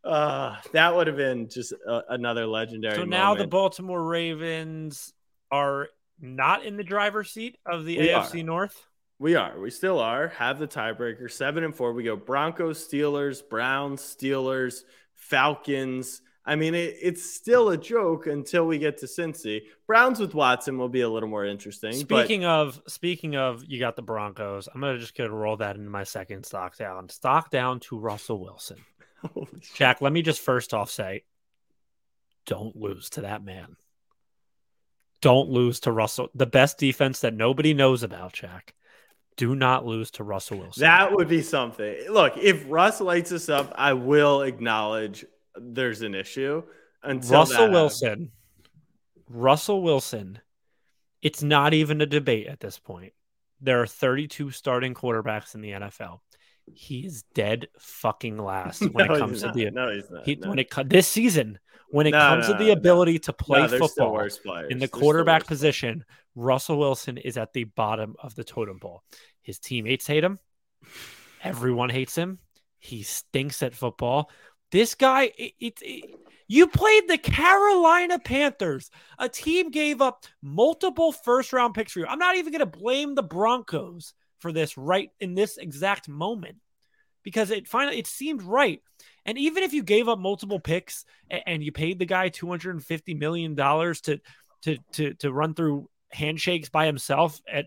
[0.05, 2.95] Uh, that would have been just a, another legendary.
[2.95, 5.13] So now the Baltimore Ravens
[5.49, 5.87] are
[6.19, 8.43] not in the driver's seat of the we AFC are.
[8.43, 8.85] North.
[9.17, 9.57] We are.
[9.57, 10.27] We still are.
[10.27, 11.31] Have the tiebreaker.
[11.31, 11.93] Seven and four.
[11.93, 14.81] We go Broncos, Steelers, Browns, Steelers,
[15.15, 19.61] Falcons, I mean, it, it's still a joke until we get to Cincy.
[19.87, 21.93] Browns with Watson will be a little more interesting.
[21.93, 22.47] Speaking but...
[22.47, 24.67] of, speaking of, you got the Broncos.
[24.73, 27.09] I'm gonna just gonna roll that into my second stock down.
[27.09, 28.77] Stock down to Russell Wilson.
[29.75, 31.23] Jack, let me just first off say,
[32.45, 33.77] don't lose to that man.
[35.21, 38.73] Don't lose to Russell, the best defense that nobody knows about, Jack.
[39.37, 40.81] Do not lose to Russell Wilson.
[40.81, 41.95] That would be something.
[42.09, 46.63] Look, if Russ lights us up, I will acknowledge there's an issue.
[47.01, 48.31] Until Russell Wilson,
[49.29, 50.39] Russell Wilson,
[51.21, 53.13] it's not even a debate at this point.
[53.61, 56.19] There are 32 starting quarterbacks in the NFL.
[56.73, 60.25] He is dead fucking last when no, it comes to the no, he's not.
[60.25, 60.49] He, no.
[60.49, 64.27] when it this season when it no, comes to the ability to play football
[64.69, 66.03] in the quarterback position.
[66.35, 69.03] Russell Wilson is at the bottom of the totem pole.
[69.43, 70.39] His teammates hate him.
[71.43, 72.39] Everyone hates him.
[72.79, 74.31] He stinks at football.
[74.73, 76.15] This guy, it, it, it,
[76.47, 78.89] you played the Carolina Panthers.
[79.19, 82.07] A team gave up multiple first round picks for you.
[82.07, 86.55] I'm not even going to blame the Broncos for this right in this exact moment
[87.21, 88.81] because it finally it seemed right.
[89.27, 93.13] And even if you gave up multiple picks and, and you paid the guy 250
[93.13, 94.21] million dollars to
[94.63, 97.65] to to to run through handshakes by himself at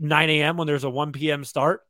[0.00, 0.56] 9 a.m.
[0.56, 1.44] when there's a 1 p.m.
[1.44, 1.82] start,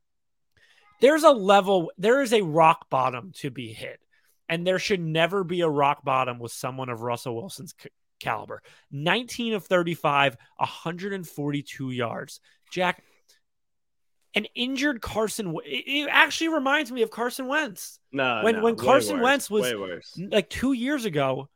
[1.01, 3.99] there's a level, there is a rock bottom to be hit.
[4.49, 7.89] And there should never be a rock bottom with someone of Russell Wilson's c-
[8.21, 8.63] caliber.
[8.91, 12.41] 19 of 35, 142 yards.
[12.71, 13.03] Jack,
[14.35, 15.57] an injured Carson.
[15.65, 17.99] It, it actually reminds me of Carson Wentz.
[18.13, 19.73] No, when no, when Carson Wentz was
[20.17, 21.49] like two years ago,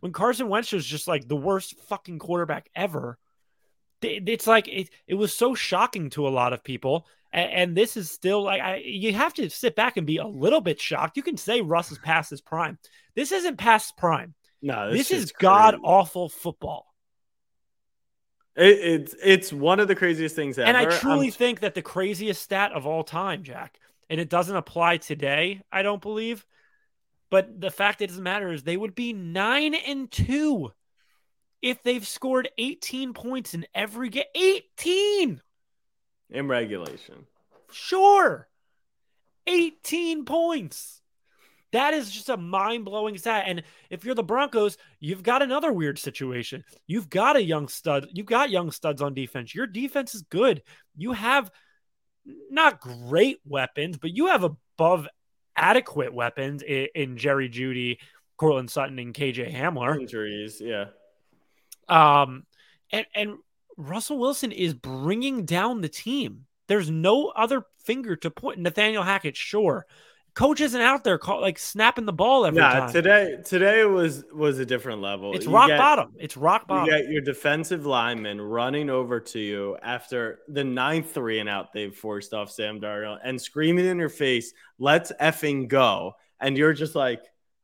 [0.00, 3.18] when Carson Wentz was just like the worst fucking quarterback ever.
[4.02, 7.06] It's like it, it was so shocking to a lot of people.
[7.32, 10.26] And, and this is still like I, you have to sit back and be a
[10.26, 11.16] little bit shocked.
[11.16, 12.78] You can say Russ is past his prime.
[13.14, 14.34] This isn't past prime.
[14.60, 16.86] No, this, this is god awful football.
[18.54, 20.68] It, it's it's one of the craziest things ever.
[20.68, 21.32] And I truly I'm...
[21.32, 23.78] think that the craziest stat of all time, Jack,
[24.10, 26.44] and it doesn't apply today, I don't believe.
[27.30, 30.70] But the fact it doesn't matter is they would be nine and two
[31.62, 34.24] if they've scored 18 points in every game.
[34.34, 35.40] 18
[36.32, 37.26] in regulation.
[37.70, 38.48] Sure.
[39.46, 41.00] 18 points.
[41.72, 43.44] That is just a mind blowing stat.
[43.46, 46.64] And if you're the Broncos, you've got another weird situation.
[46.86, 48.08] You've got a young stud.
[48.12, 49.54] You've got young studs on defense.
[49.54, 50.62] Your defense is good.
[50.96, 51.50] You have
[52.50, 55.08] not great weapons, but you have above
[55.56, 57.98] adequate weapons in, in Jerry Jeudy,
[58.36, 59.98] Courtland Sutton, and KJ Hamler.
[59.98, 60.86] Injuries, yeah.
[61.88, 62.44] Um,
[62.90, 63.38] and and
[63.76, 66.46] Russell Wilson is bringing down the team.
[66.68, 68.58] There's no other finger to point.
[68.60, 69.86] Nathaniel Hackett, sure.
[70.34, 72.92] Coach isn't out there call, like snapping the ball every nah, time.
[72.92, 75.34] today today was was a different level.
[75.34, 76.14] It's you rock get, bottom.
[76.18, 76.86] It's rock bottom.
[76.86, 81.74] You get your defensive lineman running over to you after the ninth three and out
[81.74, 86.72] they've forced off Sam Darnold and screaming in your face, "Let's effing go!" And you're
[86.72, 87.22] just like,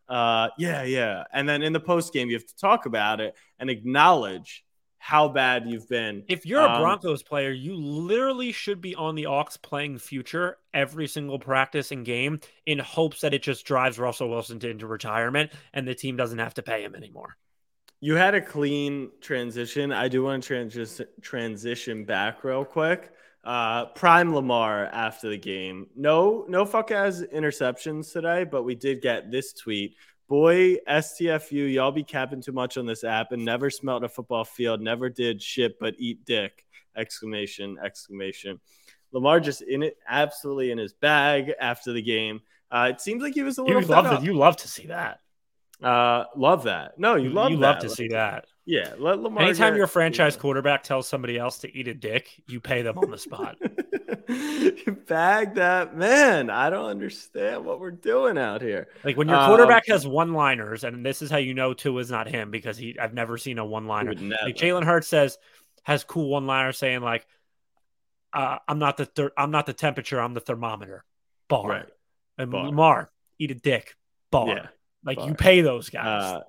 [0.09, 1.24] Uh, yeah, yeah.
[1.33, 4.64] And then in the post game, you have to talk about it and acknowledge
[4.99, 6.25] how bad you've been.
[6.29, 10.59] If you're a um, Broncos player, you literally should be on the Ox playing future
[10.75, 14.87] every single practice and game in hopes that it just drives Russell Wilson to, into
[14.87, 17.37] retirement and the team doesn't have to pay him anymore.
[18.01, 19.92] You had a clean transition.
[19.92, 23.11] I do want to transition transition back real quick.
[23.42, 25.87] Uh, prime Lamar after the game.
[25.97, 29.97] No, no fuck as interceptions today, but we did get this tweet.
[30.28, 34.44] Boy, STFU, y'all be capping too much on this app and never smelt a football
[34.44, 36.66] field, never did shit but eat dick.
[36.96, 38.60] Exclamation, exclamation.
[39.12, 42.40] Lamar just in it, absolutely in his bag after the game.
[42.70, 43.80] Uh, it seems like he was a little.
[43.80, 45.20] You love, you love to see that.
[45.82, 46.98] Uh, love that.
[46.98, 47.62] No, you love you that.
[47.62, 48.46] love to see that.
[48.66, 49.44] Yeah, let Lamar.
[49.44, 53.10] Anytime your franchise quarterback tells somebody else to eat a dick, you pay them on
[53.10, 53.56] the spot.
[55.06, 56.50] Bag that man.
[56.50, 58.88] I don't understand what we're doing out here.
[59.02, 62.10] Like when your quarterback um, has one-liners, and this is how you know two is
[62.10, 62.98] not him because he.
[62.98, 64.12] I've never seen a one-liner.
[64.12, 65.38] Like Jalen Hurts says
[65.84, 67.26] has cool one-liner saying like,
[68.34, 70.20] uh, "I'm not the thir- I'm not the temperature.
[70.20, 71.04] I'm the thermometer."
[71.48, 71.68] Bar.
[71.68, 71.86] Right.
[72.36, 72.66] And Bar.
[72.66, 73.96] Lamar eat a dick.
[74.30, 74.48] Bar.
[74.48, 74.66] Yeah.
[75.04, 75.28] Like Bar.
[75.28, 76.22] you pay those guys.
[76.22, 76.40] Uh,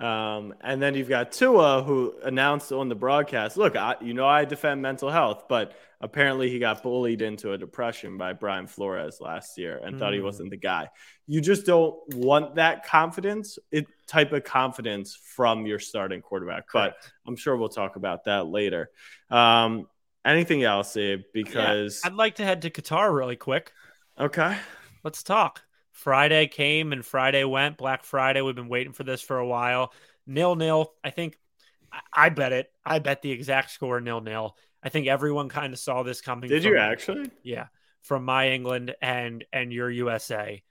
[0.00, 4.26] um, and then you've got Tua, who announced on the broadcast, "Look, I, you know
[4.26, 9.20] I defend mental health, but apparently he got bullied into a depression by Brian Flores
[9.20, 9.98] last year and mm.
[9.98, 10.24] thought he mm.
[10.24, 10.88] wasn't the guy.
[11.26, 16.66] You just don't want that confidence, it type of confidence from your starting quarterback.
[16.66, 16.96] Correct.
[17.02, 18.90] But I'm sure we'll talk about that later.
[19.30, 19.86] Um,
[20.24, 21.22] anything else, Abe?
[21.32, 23.72] Because yeah, I'd like to head to Qatar really quick.
[24.18, 24.56] Okay,
[25.04, 25.62] let's talk.
[26.00, 27.76] Friday came and Friday went.
[27.76, 28.40] Black Friday.
[28.40, 29.92] We've been waiting for this for a while.
[30.26, 30.94] Nil nil.
[31.04, 31.38] I think
[32.10, 32.72] I bet it.
[32.86, 34.56] I bet the exact score nil nil.
[34.82, 36.48] I think everyone kind of saw this coming.
[36.48, 37.30] Did from, you actually?
[37.42, 37.66] Yeah,
[38.00, 40.62] from my England and and your USA.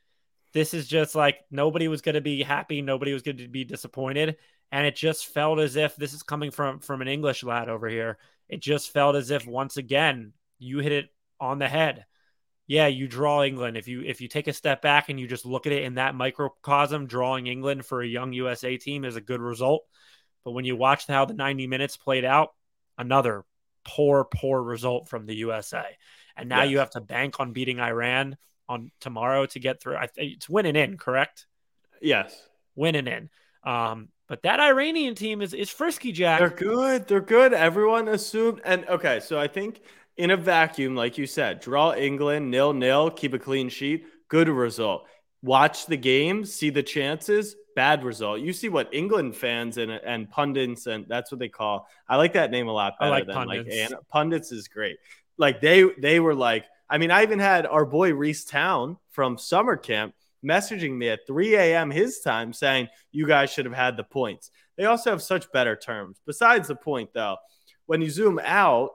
[0.54, 2.82] This is just like nobody was going to be happy.
[2.82, 4.38] Nobody was going to be disappointed,
[4.72, 7.88] and it just felt as if this is coming from from an English lad over
[7.88, 8.18] here.
[8.48, 12.08] It just felt as if once again you hit it on the head
[12.70, 13.78] yeah, you draw England.
[13.78, 15.96] If you if you take a step back and you just look at it in
[15.96, 19.86] that microcosm, drawing England for a young USA team is a good result.
[20.46, 22.50] But when you watch how the 90 minutes played out,
[22.96, 23.44] another
[23.84, 25.84] poor, poor result from the USA.
[26.38, 26.72] And now yes.
[26.72, 29.96] you have to bank on beating Iran on tomorrow to get through.
[29.96, 31.48] I it's winning in, correct?
[32.04, 32.40] Yes,
[32.76, 33.32] winning in.
[33.64, 36.38] Um, but that Iranian team is is frisky, Jack.
[36.38, 37.08] They're good.
[37.08, 37.52] They're good.
[37.52, 38.62] Everyone assumed.
[38.64, 39.82] And okay, so I think
[40.20, 44.50] in a vacuum, like you said, draw England nil nil, keep a clean sheet, good
[44.50, 45.08] result.
[45.42, 48.42] Watch the game, see the chances, bad result.
[48.42, 51.88] You see what England fans and and pundits and that's what they call.
[52.08, 53.70] I like that name a lot better like than pundits.
[53.70, 54.98] like and pundits is great.
[55.38, 59.38] Like they they were like, I mean, I even had our boy Reese Town from
[59.38, 61.92] summer camp messaging me at 3 a.m.
[61.92, 64.52] his time saying you guys should have had the points.
[64.76, 66.20] They also have such better terms.
[66.26, 67.38] Besides the point, though,
[67.86, 68.92] when you zoom out,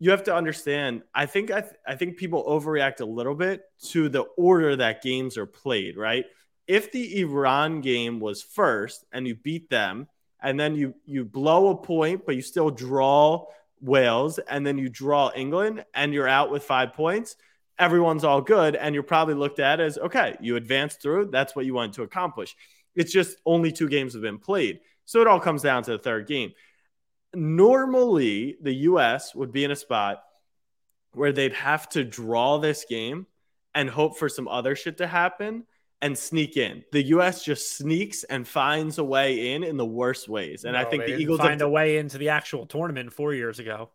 [0.00, 1.02] you have to understand.
[1.14, 5.02] I think I, th- I think people overreact a little bit to the order that
[5.02, 5.96] games are played.
[5.96, 6.24] Right?
[6.66, 10.08] If the Iran game was first and you beat them,
[10.42, 13.44] and then you you blow a point, but you still draw
[13.82, 17.36] Wales, and then you draw England, and you're out with five points.
[17.78, 20.36] Everyone's all good, and you're probably looked at as okay.
[20.40, 21.26] You advanced through.
[21.30, 22.56] That's what you wanted to accomplish.
[22.94, 25.98] It's just only two games have been played, so it all comes down to the
[25.98, 26.52] third game
[27.34, 30.22] normally the US would be in a spot
[31.12, 33.26] where they'd have to draw this game
[33.74, 35.64] and hope for some other shit to happen
[36.02, 36.84] and sneak in.
[36.92, 40.64] The US just sneaks and finds a way in in the worst ways.
[40.64, 43.34] And no, I think the Eagles find have, a way into the actual tournament 4
[43.34, 43.90] years ago.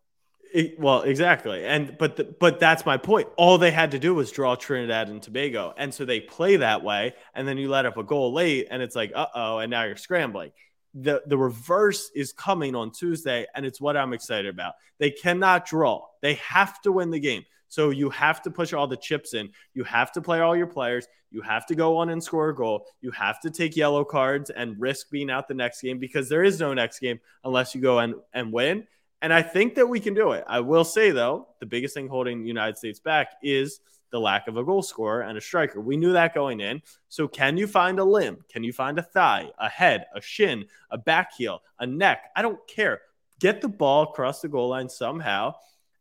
[0.54, 1.64] It, well, exactly.
[1.66, 3.28] And but the, but that's my point.
[3.36, 5.74] All they had to do was draw Trinidad and Tobago.
[5.76, 8.80] And so they play that way and then you let up a goal late and
[8.80, 10.52] it's like, "Uh-oh," and now you're scrambling
[10.98, 14.74] the the reverse is coming on Tuesday, and it's what I'm excited about.
[14.98, 17.44] They cannot draw; they have to win the game.
[17.68, 19.50] So you have to push all the chips in.
[19.74, 21.06] You have to play all your players.
[21.30, 22.86] You have to go on and score a goal.
[23.00, 26.44] You have to take yellow cards and risk being out the next game because there
[26.44, 28.86] is no next game unless you go and, and win.
[29.20, 30.44] And I think that we can do it.
[30.46, 34.48] I will say though, the biggest thing holding the United States back is the lack
[34.48, 35.80] of a goal scorer and a striker.
[35.80, 36.82] We knew that going in.
[37.08, 38.38] So, can you find a limb?
[38.48, 42.30] Can you find a thigh, a head, a shin, a back heel, a neck?
[42.34, 43.00] I don't care.
[43.40, 45.54] Get the ball across the goal line somehow.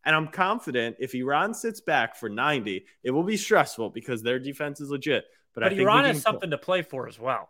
[0.06, 4.38] And I'm confident if Iran sits back for 90, it will be stressful because their
[4.38, 5.26] defense is legit.
[5.56, 7.50] But, but I think Iran has something to play for as well.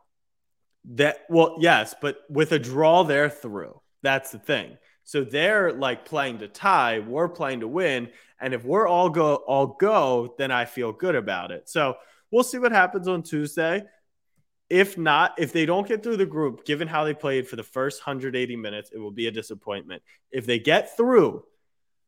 [0.91, 3.81] That well, yes, but with a draw, they're through.
[4.03, 4.77] That's the thing.
[5.03, 8.09] So they're like playing to tie, we're playing to win.
[8.45, 11.67] And if we're all go all go, then I feel good about it.
[11.67, 11.95] So
[12.29, 13.81] we'll see what happens on Tuesday.
[14.69, 17.63] if not, if they don't get through the group, given how they played for the
[17.63, 20.01] first 180 minutes, it will be a disappointment.
[20.31, 21.43] If they get through,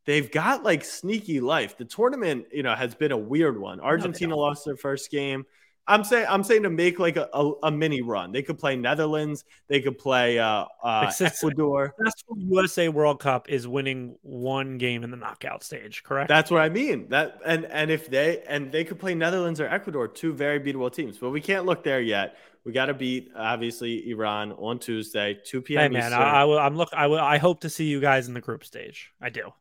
[0.05, 1.77] they've got like sneaky life.
[1.77, 3.79] The tournament, you know, has been a weird one.
[3.79, 5.45] Argentina no, lost their first game.
[5.87, 8.31] I'm saying I'm saying to make like a, a, a, mini run.
[8.31, 9.45] They could play Netherlands.
[9.67, 11.93] They could play uh, uh, Ecuador.
[11.97, 16.03] Successful USA World Cup is winning one game in the knockout stage.
[16.03, 16.27] Correct.
[16.27, 17.07] That's what I mean.
[17.09, 20.93] That and and if they and they could play Netherlands or Ecuador, two very beatable
[20.93, 21.17] teams.
[21.17, 22.35] But we can't look there yet.
[22.65, 25.83] We got to beat obviously Iran on Tuesday, 2 p.m.
[25.83, 26.59] Hey man, I, I, will.
[26.59, 26.89] I'm look.
[26.91, 27.19] I will.
[27.19, 29.13] I hope to see you guys in the group stage.
[29.21, 29.53] I do.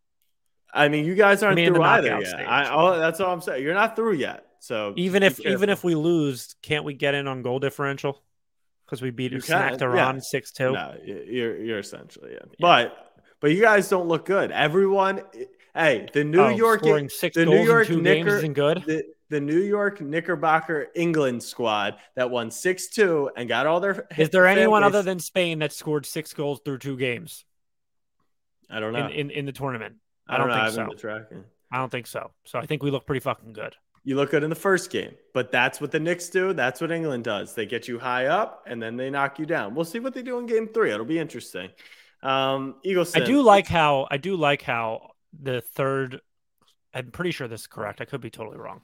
[0.75, 2.49] I mean, you guys aren't through either yet.
[2.49, 3.62] I, oh, that's all I'm saying.
[3.62, 4.45] You're not through yet.
[4.67, 8.21] So even if even if we lose, can't we get in on goal differential?
[8.85, 10.73] Because we beat smacked Iran six two.
[10.73, 12.41] No, you're you're essentially yeah.
[12.43, 12.57] yeah.
[12.59, 14.51] But but you guys don't look good.
[14.51, 15.23] Everyone,
[15.73, 18.83] hey, the New oh, York six the New York Knicker, isn't good.
[18.85, 24.07] The, the New York Knickerbocker England squad that won 6 2 and got all their.
[24.17, 27.45] Is there anyone other than Spain that scored six goals through two games?
[28.69, 29.07] I don't know.
[29.07, 29.97] In, in, in the tournament.
[30.29, 31.45] I don't, I don't think so.
[31.71, 32.33] I don't think so.
[32.45, 33.77] So I think we look pretty fucking good.
[34.07, 36.53] You look good in the first game, but that's what the Knicks do.
[36.53, 37.55] That's what England does.
[37.55, 39.75] They get you high up and then they knock you down.
[39.75, 40.92] We'll see what they do in game three.
[40.92, 41.71] It'll be interesting.
[42.23, 43.16] Um, Eagles.
[43.16, 45.11] I do like how I do like how
[45.42, 46.21] the third.
[46.95, 48.01] I'm pretty sure this is correct.
[48.01, 48.81] I could be totally wrong.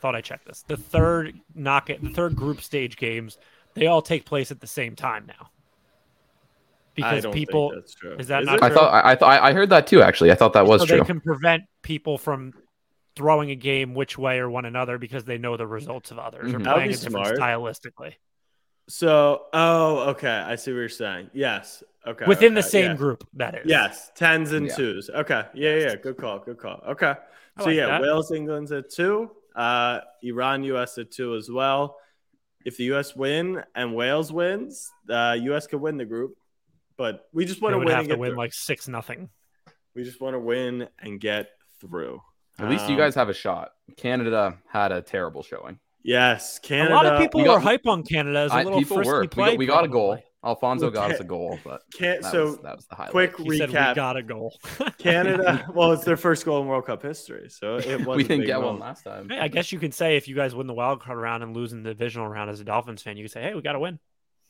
[0.00, 0.62] Thought I checked this.
[0.68, 3.38] The third knock it, the third group stage games,
[3.72, 5.48] they all take place at the same time now.
[6.94, 7.72] Because people,
[8.18, 8.62] is that is not?
[8.62, 10.02] I thought I thought I heard that too.
[10.02, 10.98] Actually, I thought that was so true.
[10.98, 12.52] They can prevent people from
[13.18, 16.52] throwing a game which way or one another because they know the results of others
[16.52, 16.62] mm-hmm.
[16.66, 17.36] or playing it smart.
[17.36, 18.14] stylistically.
[18.88, 21.30] So, oh, okay, I see what you're saying.
[21.34, 22.96] Yes, okay, within okay, the same yeah.
[22.96, 23.28] group.
[23.34, 24.76] That is yes, tens and yeah.
[24.76, 25.10] twos.
[25.10, 26.80] Okay, yeah, yeah, good call, good call.
[26.90, 27.14] Okay,
[27.56, 28.02] I so like yeah, that.
[28.02, 29.30] Wales, England's at two.
[29.54, 31.96] Uh, Iran, US at two as well.
[32.64, 36.36] If the US win and Wales wins, the uh, US could win the group.
[36.96, 37.88] But we just want to win.
[37.88, 38.38] Have to win through.
[38.38, 39.28] like six nothing.
[39.94, 41.48] We just want to win and get
[41.80, 42.22] through.
[42.58, 43.72] At least um, you guys have a shot.
[43.96, 45.78] Canada had a terrible showing.
[46.02, 46.94] Yes, Canada.
[46.94, 49.26] A lot of people got, were hype on Canada as a little I, people were.
[49.26, 50.18] Play, we, got, we got, a goal.
[50.44, 53.10] Alphonso got us a goal, but can't, that so was, that was the highlight.
[53.10, 54.56] Quick he recap: got a goal.
[54.98, 55.66] Canada.
[55.74, 58.16] Well, it's their first goal in World Cup history, so it was.
[58.16, 58.78] we didn't get moment.
[58.78, 59.28] one last time.
[59.28, 61.54] Hey, I guess you can say if you guys win the wild card round and
[61.54, 63.72] lose in the divisional round as a Dolphins fan, you can say, "Hey, we got
[63.72, 63.98] to win."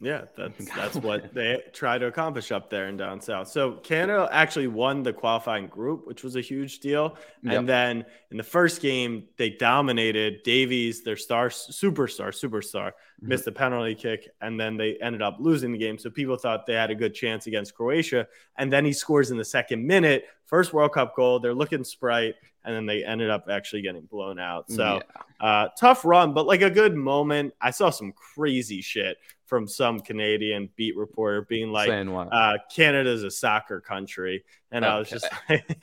[0.01, 3.49] Yeah, that's that's what they try to accomplish up there in down south.
[3.49, 7.17] So Canada actually won the qualifying group, which was a huge deal.
[7.43, 7.55] Yep.
[7.55, 13.29] And then in the first game, they dominated Davies, their star superstar, superstar, mm-hmm.
[13.29, 15.99] missed a penalty kick, and then they ended up losing the game.
[15.99, 18.29] So people thought they had a good chance against Croatia.
[18.57, 21.41] And then he scores in the second minute, first World Cup goal.
[21.41, 24.71] They're looking sprite, and then they ended up actually getting blown out.
[24.71, 25.01] So
[25.41, 25.47] yeah.
[25.47, 27.55] uh, tough run, but like a good moment.
[27.61, 29.17] I saw some crazy shit
[29.49, 34.93] from some Canadian beat reporter being like, uh, "Canada's a soccer country," and okay.
[34.93, 35.65] I was just like,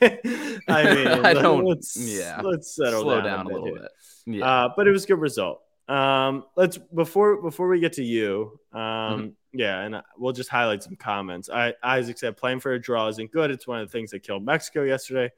[0.68, 3.78] "I mean, I don't, let's, yeah, let's settle slow down, down a, little here.
[3.80, 3.90] bit."
[4.26, 5.60] Yeah, uh, but it was a good result.
[5.88, 9.28] Um, let's before before we get to you, um, mm-hmm.
[9.52, 11.50] yeah, and we'll just highlight some comments.
[11.50, 13.50] I, Isaac said playing for a draw isn't good.
[13.50, 15.32] It's one of the things that killed Mexico yesterday.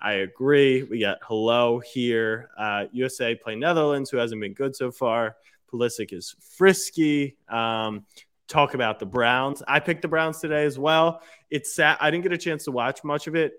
[0.00, 0.82] I agree.
[0.82, 2.50] We got hello here.
[2.58, 5.36] Uh, USA play Netherlands, who hasn't been good so far.
[5.72, 7.36] Pulisic is frisky.
[7.48, 8.04] Um,
[8.48, 9.62] talk about the Browns.
[9.66, 11.22] I picked the Browns today as well.
[11.50, 11.96] It's sad.
[12.00, 13.54] I didn't get a chance to watch much of it.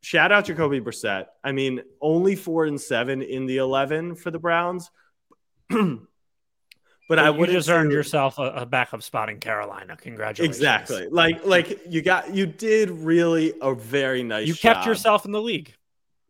[0.00, 1.26] Shout out Jacoby Brissett.
[1.42, 4.90] I mean, only four and seven in the 11 for the Browns.
[5.68, 9.96] but I would just earned yourself a, a, backup spot in Carolina.
[9.96, 10.56] Congratulations.
[10.56, 11.08] Exactly.
[11.08, 14.46] Like, like you got, you did really a very nice.
[14.46, 15.74] You kept yourself in the league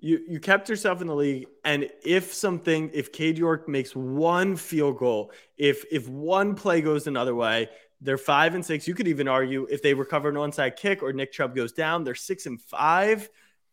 [0.07, 4.55] you you kept yourself in the league and if something if Cade York makes one
[4.55, 7.69] field goal if if one play goes another way
[8.01, 8.87] they're five and six.
[8.87, 12.05] You could even argue if they recover an onside kick or Nick Chubb goes down
[12.05, 13.29] they're six and five.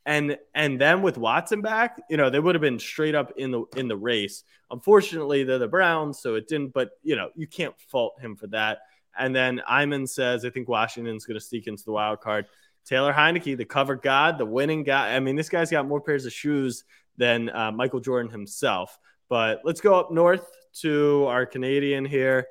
[0.05, 3.51] And and then with Watson back you know they would have been straight up in
[3.51, 4.43] the in the race.
[4.71, 8.47] Unfortunately they're the Browns so it didn't but you know you can't fault him for
[8.47, 8.79] that.
[9.15, 12.47] And then Iman says I think Washington's going to sneak into the wild card
[12.85, 15.15] Taylor Heinicke, the cover god, the winning guy.
[15.15, 16.83] I mean, this guy's got more pairs of shoes
[17.17, 18.97] than uh, Michael Jordan himself.
[19.29, 20.45] But let's go up north
[20.81, 22.47] to our Canadian here.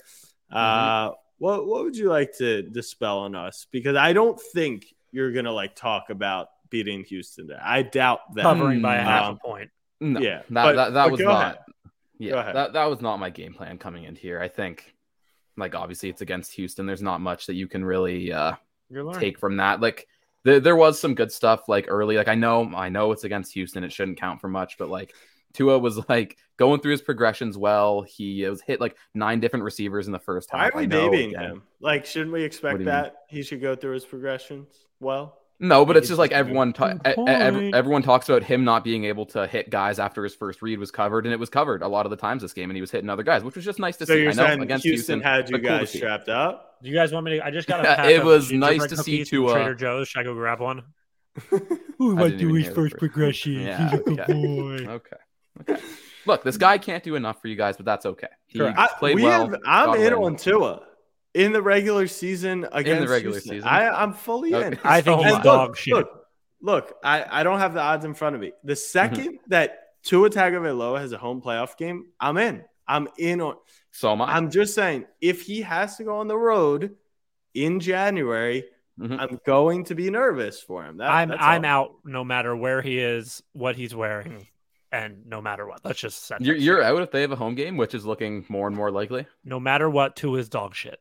[0.50, 1.14] Uh, mm-hmm.
[1.38, 3.66] what what would you like to dispel on us?
[3.70, 7.46] Because I don't think you're gonna like talk about beating Houston.
[7.46, 7.60] There.
[7.62, 9.70] I doubt that covering by a um, half a point.
[10.00, 11.42] No, yeah, that but, that, that was not.
[11.42, 11.58] Ahead.
[12.18, 14.40] Yeah, that that was not my game plan coming in here.
[14.40, 14.94] I think,
[15.56, 16.86] like obviously it's against Houston.
[16.86, 18.54] There's not much that you can really uh,
[19.14, 19.80] take from that.
[19.80, 20.06] Like
[20.44, 22.16] there, there was some good stuff like early.
[22.16, 23.84] Like I know, I know it's against Houston.
[23.84, 25.14] It shouldn't count for much, but like
[25.52, 28.02] Tua was like going through his progressions well.
[28.02, 30.60] He was hit like nine different receivers in the first half.
[30.60, 31.62] Why are we babying him?
[31.80, 33.12] Like, shouldn't we expect that mean?
[33.28, 34.68] he should go through his progressions
[35.00, 35.38] well?
[35.60, 39.46] No, but it's just like everyone ta- everyone talks about him not being able to
[39.46, 42.10] hit guys after his first read was covered, and it was covered a lot of
[42.10, 44.06] the times this game, and he was hitting other guys, which was just nice to
[44.06, 44.22] so see.
[44.22, 46.71] You're I know saying against Houston, Houston had you guys cool trapped up.
[46.82, 47.44] Do you guys want me to?
[47.44, 48.10] I just got a.
[48.10, 49.52] it was nice to see Tua.
[49.52, 50.08] Trader Joe's.
[50.08, 50.82] Should I go grab one?
[51.98, 53.52] Who might do his first progression?
[53.52, 54.32] Yeah, He's a good okay.
[54.32, 54.86] boy.
[54.86, 55.16] Okay.
[55.60, 55.82] Okay.
[56.26, 58.28] Look, this guy can't do enough for you guys, but that's okay.
[58.46, 59.48] He I, played we well.
[59.48, 60.82] Have, I'm in on Tua
[61.34, 63.52] in the regular season against in the regular Houston.
[63.56, 63.68] season.
[63.68, 64.66] I, am fully okay.
[64.68, 64.78] in.
[64.84, 65.94] I think he's dog shit.
[65.94, 66.10] Look,
[66.60, 68.52] look, I, I don't have the odds in front of me.
[68.64, 69.34] The 2nd mm-hmm.
[69.48, 72.64] that Tua Tagovailoa has a home playoff game, I'm in.
[72.86, 73.56] I'm in on.
[73.90, 74.34] So am I.
[74.34, 76.96] I'm just saying, if he has to go on the road
[77.54, 78.64] in January,
[78.98, 79.18] mm-hmm.
[79.18, 80.98] I'm going to be nervous for him.
[80.98, 84.46] That, I'm I'm out no matter where he is, what he's wearing,
[84.90, 85.84] and no matter what.
[85.84, 86.40] Let's just set.
[86.40, 88.90] You're, you're out if they have a home game, which is looking more and more
[88.90, 89.26] likely.
[89.44, 91.00] No matter what, to his dog shit.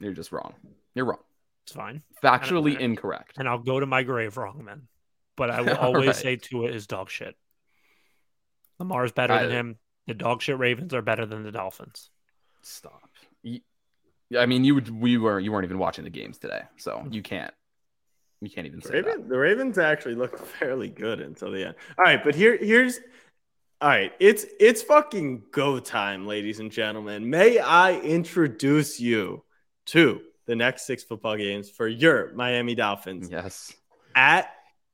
[0.00, 0.54] You're just wrong.
[0.94, 1.18] You're wrong.
[1.64, 2.02] It's fine.
[2.22, 3.34] Factually and, incorrect.
[3.38, 4.88] And I'll go to my grave wrong man.
[5.36, 6.16] But I will always right.
[6.16, 7.36] say Tua is dog shit.
[8.78, 9.78] Lamar's better I, than him.
[10.08, 12.08] The dog shit Ravens are better than the Dolphins.
[12.62, 13.10] Stop.
[14.36, 17.12] I mean, you would we were you weren't even watching the games today, so hmm.
[17.12, 17.52] you can't
[18.40, 19.28] you can't even say Raven, that.
[19.28, 21.74] The Ravens actually looked fairly good until the end.
[21.98, 23.00] All right, but here here's
[23.82, 24.12] all right.
[24.18, 27.28] It's it's fucking go time, ladies and gentlemen.
[27.28, 29.44] May I introduce you
[29.86, 33.28] to the next six football games for your Miami Dolphins?
[33.30, 33.74] Yes.
[34.14, 34.50] At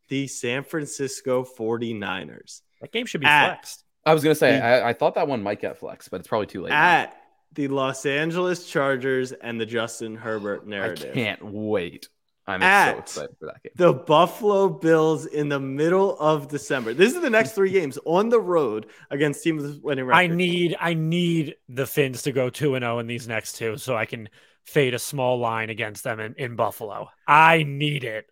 [0.08, 2.62] the San Francisco 49ers.
[2.80, 3.83] That game should be at flexed.
[4.06, 6.28] I was gonna say the, I, I, thought that one might get flexed, but it's
[6.28, 6.72] probably too late.
[6.72, 7.16] At now.
[7.54, 11.10] the Los Angeles Chargers and the Justin Herbert narrative.
[11.12, 12.08] I can't wait.
[12.46, 13.72] I'm so excited for that game.
[13.76, 16.92] The Buffalo Bills in the middle of December.
[16.92, 20.18] This is the next three games on the road against teams with winning record.
[20.18, 23.78] I need I need the Fins to go 2 and 0 in these next two
[23.78, 24.28] so I can
[24.64, 27.08] fade a small line against them in, in Buffalo.
[27.26, 28.26] I need it.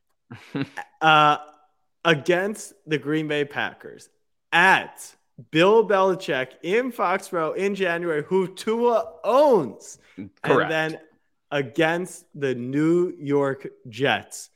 [1.01, 1.39] uh
[2.05, 4.11] against the Green Bay Packers
[4.51, 5.15] at
[5.51, 9.99] Bill Belichick in Foxborough in January, who Tua owns.
[10.43, 10.43] Correct.
[10.45, 11.01] And then
[11.51, 14.51] against the New York Jets.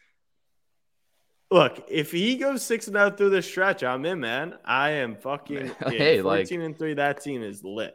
[1.50, 4.56] Look, if he goes six and out through the stretch, I'm in, man.
[4.64, 6.94] I am fucking hey, 14 like, and three.
[6.94, 7.94] That team is lit.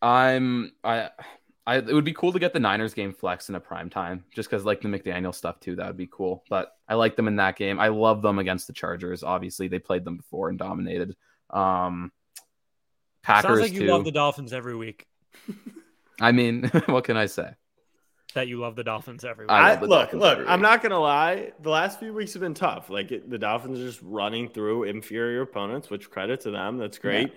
[0.00, 1.10] I'm I
[1.66, 4.24] I it would be cool to get the Niners game flex in a prime time,
[4.34, 5.76] just because like the McDaniel stuff too.
[5.76, 6.42] That would be cool.
[6.48, 7.78] But I like them in that game.
[7.78, 9.22] I love them against the Chargers.
[9.22, 11.16] Obviously, they played them before and dominated.
[11.52, 12.12] Um
[13.22, 13.48] Packers.
[13.48, 13.86] Sounds like you too.
[13.86, 15.06] love the Dolphins every week.
[16.20, 17.52] I mean, what can I say?
[18.34, 19.54] that you love the Dolphins everywhere.
[19.54, 21.52] I, look, Dolphins look, I'm not gonna lie.
[21.60, 22.90] The last few weeks have been tough.
[22.90, 26.78] Like it, the Dolphins are just running through inferior opponents, which credit to them.
[26.78, 27.32] That's great.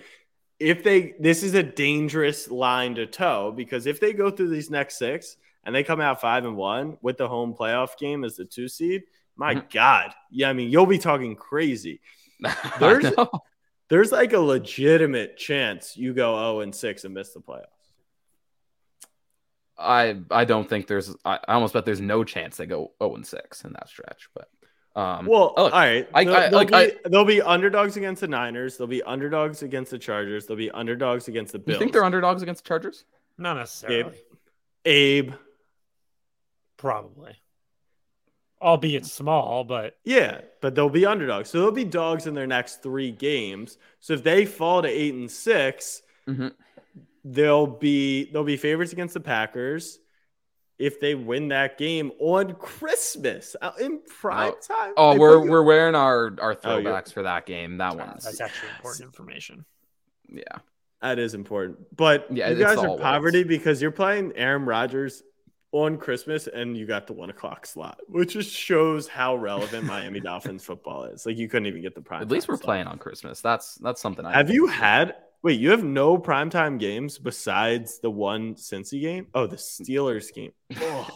[0.60, 0.72] Yeah.
[0.72, 4.70] If they, this is a dangerous line to toe because if they go through these
[4.70, 8.38] next six and they come out five and one with the home playoff game as
[8.38, 9.04] the two seed,
[9.36, 9.68] my mm-hmm.
[9.74, 12.02] God, yeah, I mean you'll be talking crazy.
[12.80, 13.12] There's,
[13.94, 17.68] there's like a legitimate chance you go zero oh and six and miss the playoffs.
[19.78, 23.16] I I don't think there's I, I almost bet there's no chance they go 0
[23.18, 24.50] and 6 in that stretch, but
[24.96, 26.08] um, well, look, all right.
[26.12, 28.78] I, they'll, I, they'll, like, be, I, they'll be underdogs against the Niners.
[28.78, 30.46] They'll be underdogs against the Chargers.
[30.46, 31.76] They'll be underdogs against the Bills.
[31.76, 33.04] You think they're underdogs against the Chargers?
[33.38, 34.16] Not necessarily.
[34.86, 35.26] Abe.
[35.26, 35.34] Abe.
[36.78, 37.36] Probably.
[38.64, 41.50] Albeit small, but yeah, but they'll be underdogs.
[41.50, 43.78] So they'll be dogs in their next three games.
[44.00, 46.48] So if they fall to eight and 6 mm-hmm.
[47.26, 50.00] They'll be they'll be favorites against the Packers
[50.78, 54.94] if they win that game on Christmas in prime oh, time.
[54.98, 57.78] Oh, we're we're wearing our our oh, throwbacks oh, for that game.
[57.78, 58.10] That one.
[58.22, 59.66] That's actually important information.
[60.30, 60.58] Yeah.
[61.02, 61.80] That is important.
[61.96, 65.24] But yeah, you guys are poverty because you're playing Aaron Rodgers
[65.74, 70.20] on Christmas and you got the one o'clock slot, which just shows how relevant Miami
[70.22, 71.26] Dolphins football is.
[71.26, 72.22] Like you couldn't even get the prime.
[72.22, 72.66] At least we're slot.
[72.66, 73.42] playing on Christmas.
[73.42, 78.10] That's that's something I have you had Wait, you have no primetime games besides the
[78.10, 79.28] one Cincy game?
[79.34, 80.54] Oh, the Steelers game.
[80.80, 81.10] Oh,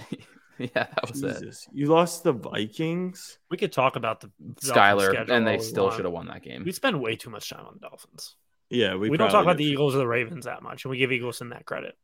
[0.59, 1.67] yeah, that was Jesus.
[1.67, 1.77] it.
[1.77, 3.37] You lost the Vikings.
[3.51, 6.63] We could talk about the Skyler, and they still should have won that game.
[6.65, 8.35] We spend way too much time on the Dolphins.
[8.71, 10.97] Yeah, we, we don't talk about the Eagles or the Ravens that much, and we
[10.97, 11.95] give Eagleson that credit.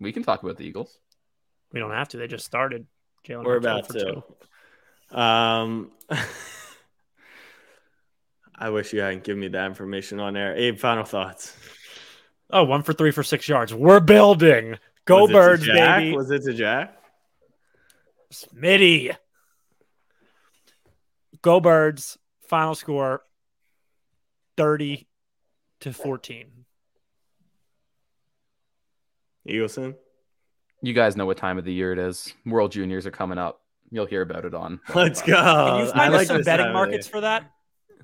[0.00, 0.98] We can talk about the Eagles.
[1.72, 2.16] We don't have to.
[2.16, 2.86] They just started.
[3.26, 4.22] Jalen We're about to.
[5.10, 5.16] Two.
[5.16, 5.90] Um.
[8.58, 10.56] I wish you hadn't given me that information on air.
[10.56, 11.54] Abe, final thoughts.
[12.50, 13.74] Oh, one for three for six yards.
[13.74, 14.78] We're building.
[15.04, 16.16] Go Was birds, baby.
[16.16, 16.96] Was it to Jack?
[18.32, 19.14] Smitty.
[21.42, 22.18] Go birds.
[22.48, 23.22] Final score
[24.56, 25.06] 30
[25.80, 26.46] to 14.
[29.48, 29.94] Eagleson.
[30.86, 32.32] You guys know what time of the year it is.
[32.44, 33.60] World Juniors are coming up.
[33.90, 34.78] You'll hear about it on.
[34.94, 35.34] Let's go.
[35.34, 37.10] Can you I find us like some betting markets year.
[37.10, 37.50] for that?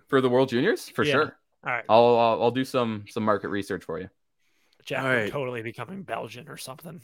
[0.08, 1.12] for the World Juniors for Yeah.
[1.12, 1.36] sure.
[1.64, 1.84] All right.
[1.88, 4.10] I'll, I'll I'll do some some market research for you.
[4.84, 5.30] Jack right.
[5.30, 7.00] totally becoming Belgian or something.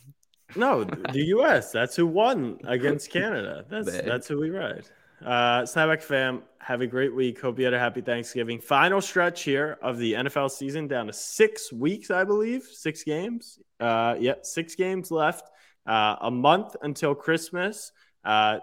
[0.57, 1.71] No, the U.S.
[1.71, 3.65] That's who won against Canada.
[3.71, 4.85] That's They- that's who we ride.
[5.25, 7.41] Uh, Snapback fam, have a great week.
[7.41, 8.61] Hope you had a happy Thanksgiving.
[8.61, 13.59] Final stretch here of the NFL season, down to six weeks, I believe, six games.
[13.81, 15.51] Uh, yeah, six games left.
[15.89, 17.91] Uh, a month until Christmas.
[18.25, 18.59] Uh,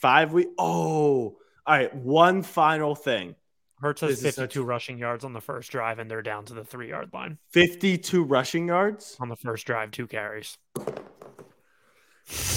[0.00, 0.50] five weeks.
[0.58, 1.36] Oh, all
[1.66, 1.94] right.
[1.94, 3.34] One final thing.
[3.80, 6.54] Hurts has is 52 such- rushing yards on the first drive, and they're down to
[6.54, 9.16] the three yard line Fifty-two rushing yards.
[9.18, 10.56] on the first drive, two carries.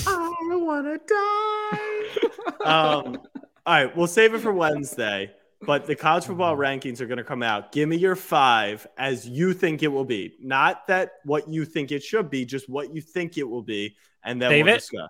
[0.07, 2.63] I wanna die.
[2.63, 3.17] um,
[3.65, 5.31] all right, we'll save it for Wednesday.
[5.61, 7.71] But the college football rankings are going to come out.
[7.71, 11.91] Give me your five as you think it will be, not that what you think
[11.91, 15.09] it should be, just what you think it will be, and then Save we'll discuss.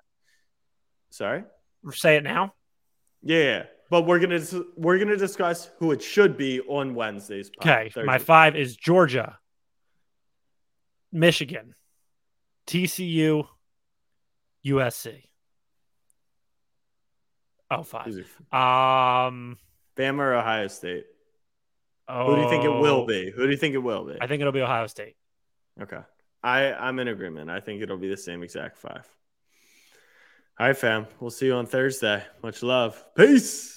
[1.10, 1.43] Sorry.
[1.91, 2.54] Say it now.
[3.24, 4.39] Yeah, but we're gonna
[4.78, 7.50] we're gonna discuss who it should be on Wednesdays.
[7.50, 8.04] pod- Okay.
[8.04, 9.38] My five is Georgia,
[11.12, 11.74] Michigan,
[12.68, 13.48] TCU,
[14.66, 15.24] USC.
[17.72, 18.08] Oh, five.
[18.54, 19.58] Um,
[19.96, 21.06] Bama or Ohio State.
[22.08, 22.82] oh, Who do you think it oh.
[22.82, 23.32] will be?
[23.32, 24.18] Who do you think it will be?
[24.20, 25.16] I think it'll be Ohio State.
[25.82, 26.00] Okay.
[26.43, 27.50] I, I'm in agreement.
[27.50, 29.08] I think it'll be the same exact five.
[30.60, 31.08] All right, fam.
[31.20, 32.24] We'll see you on Thursday.
[32.41, 33.04] Much love.
[33.16, 33.75] Peace.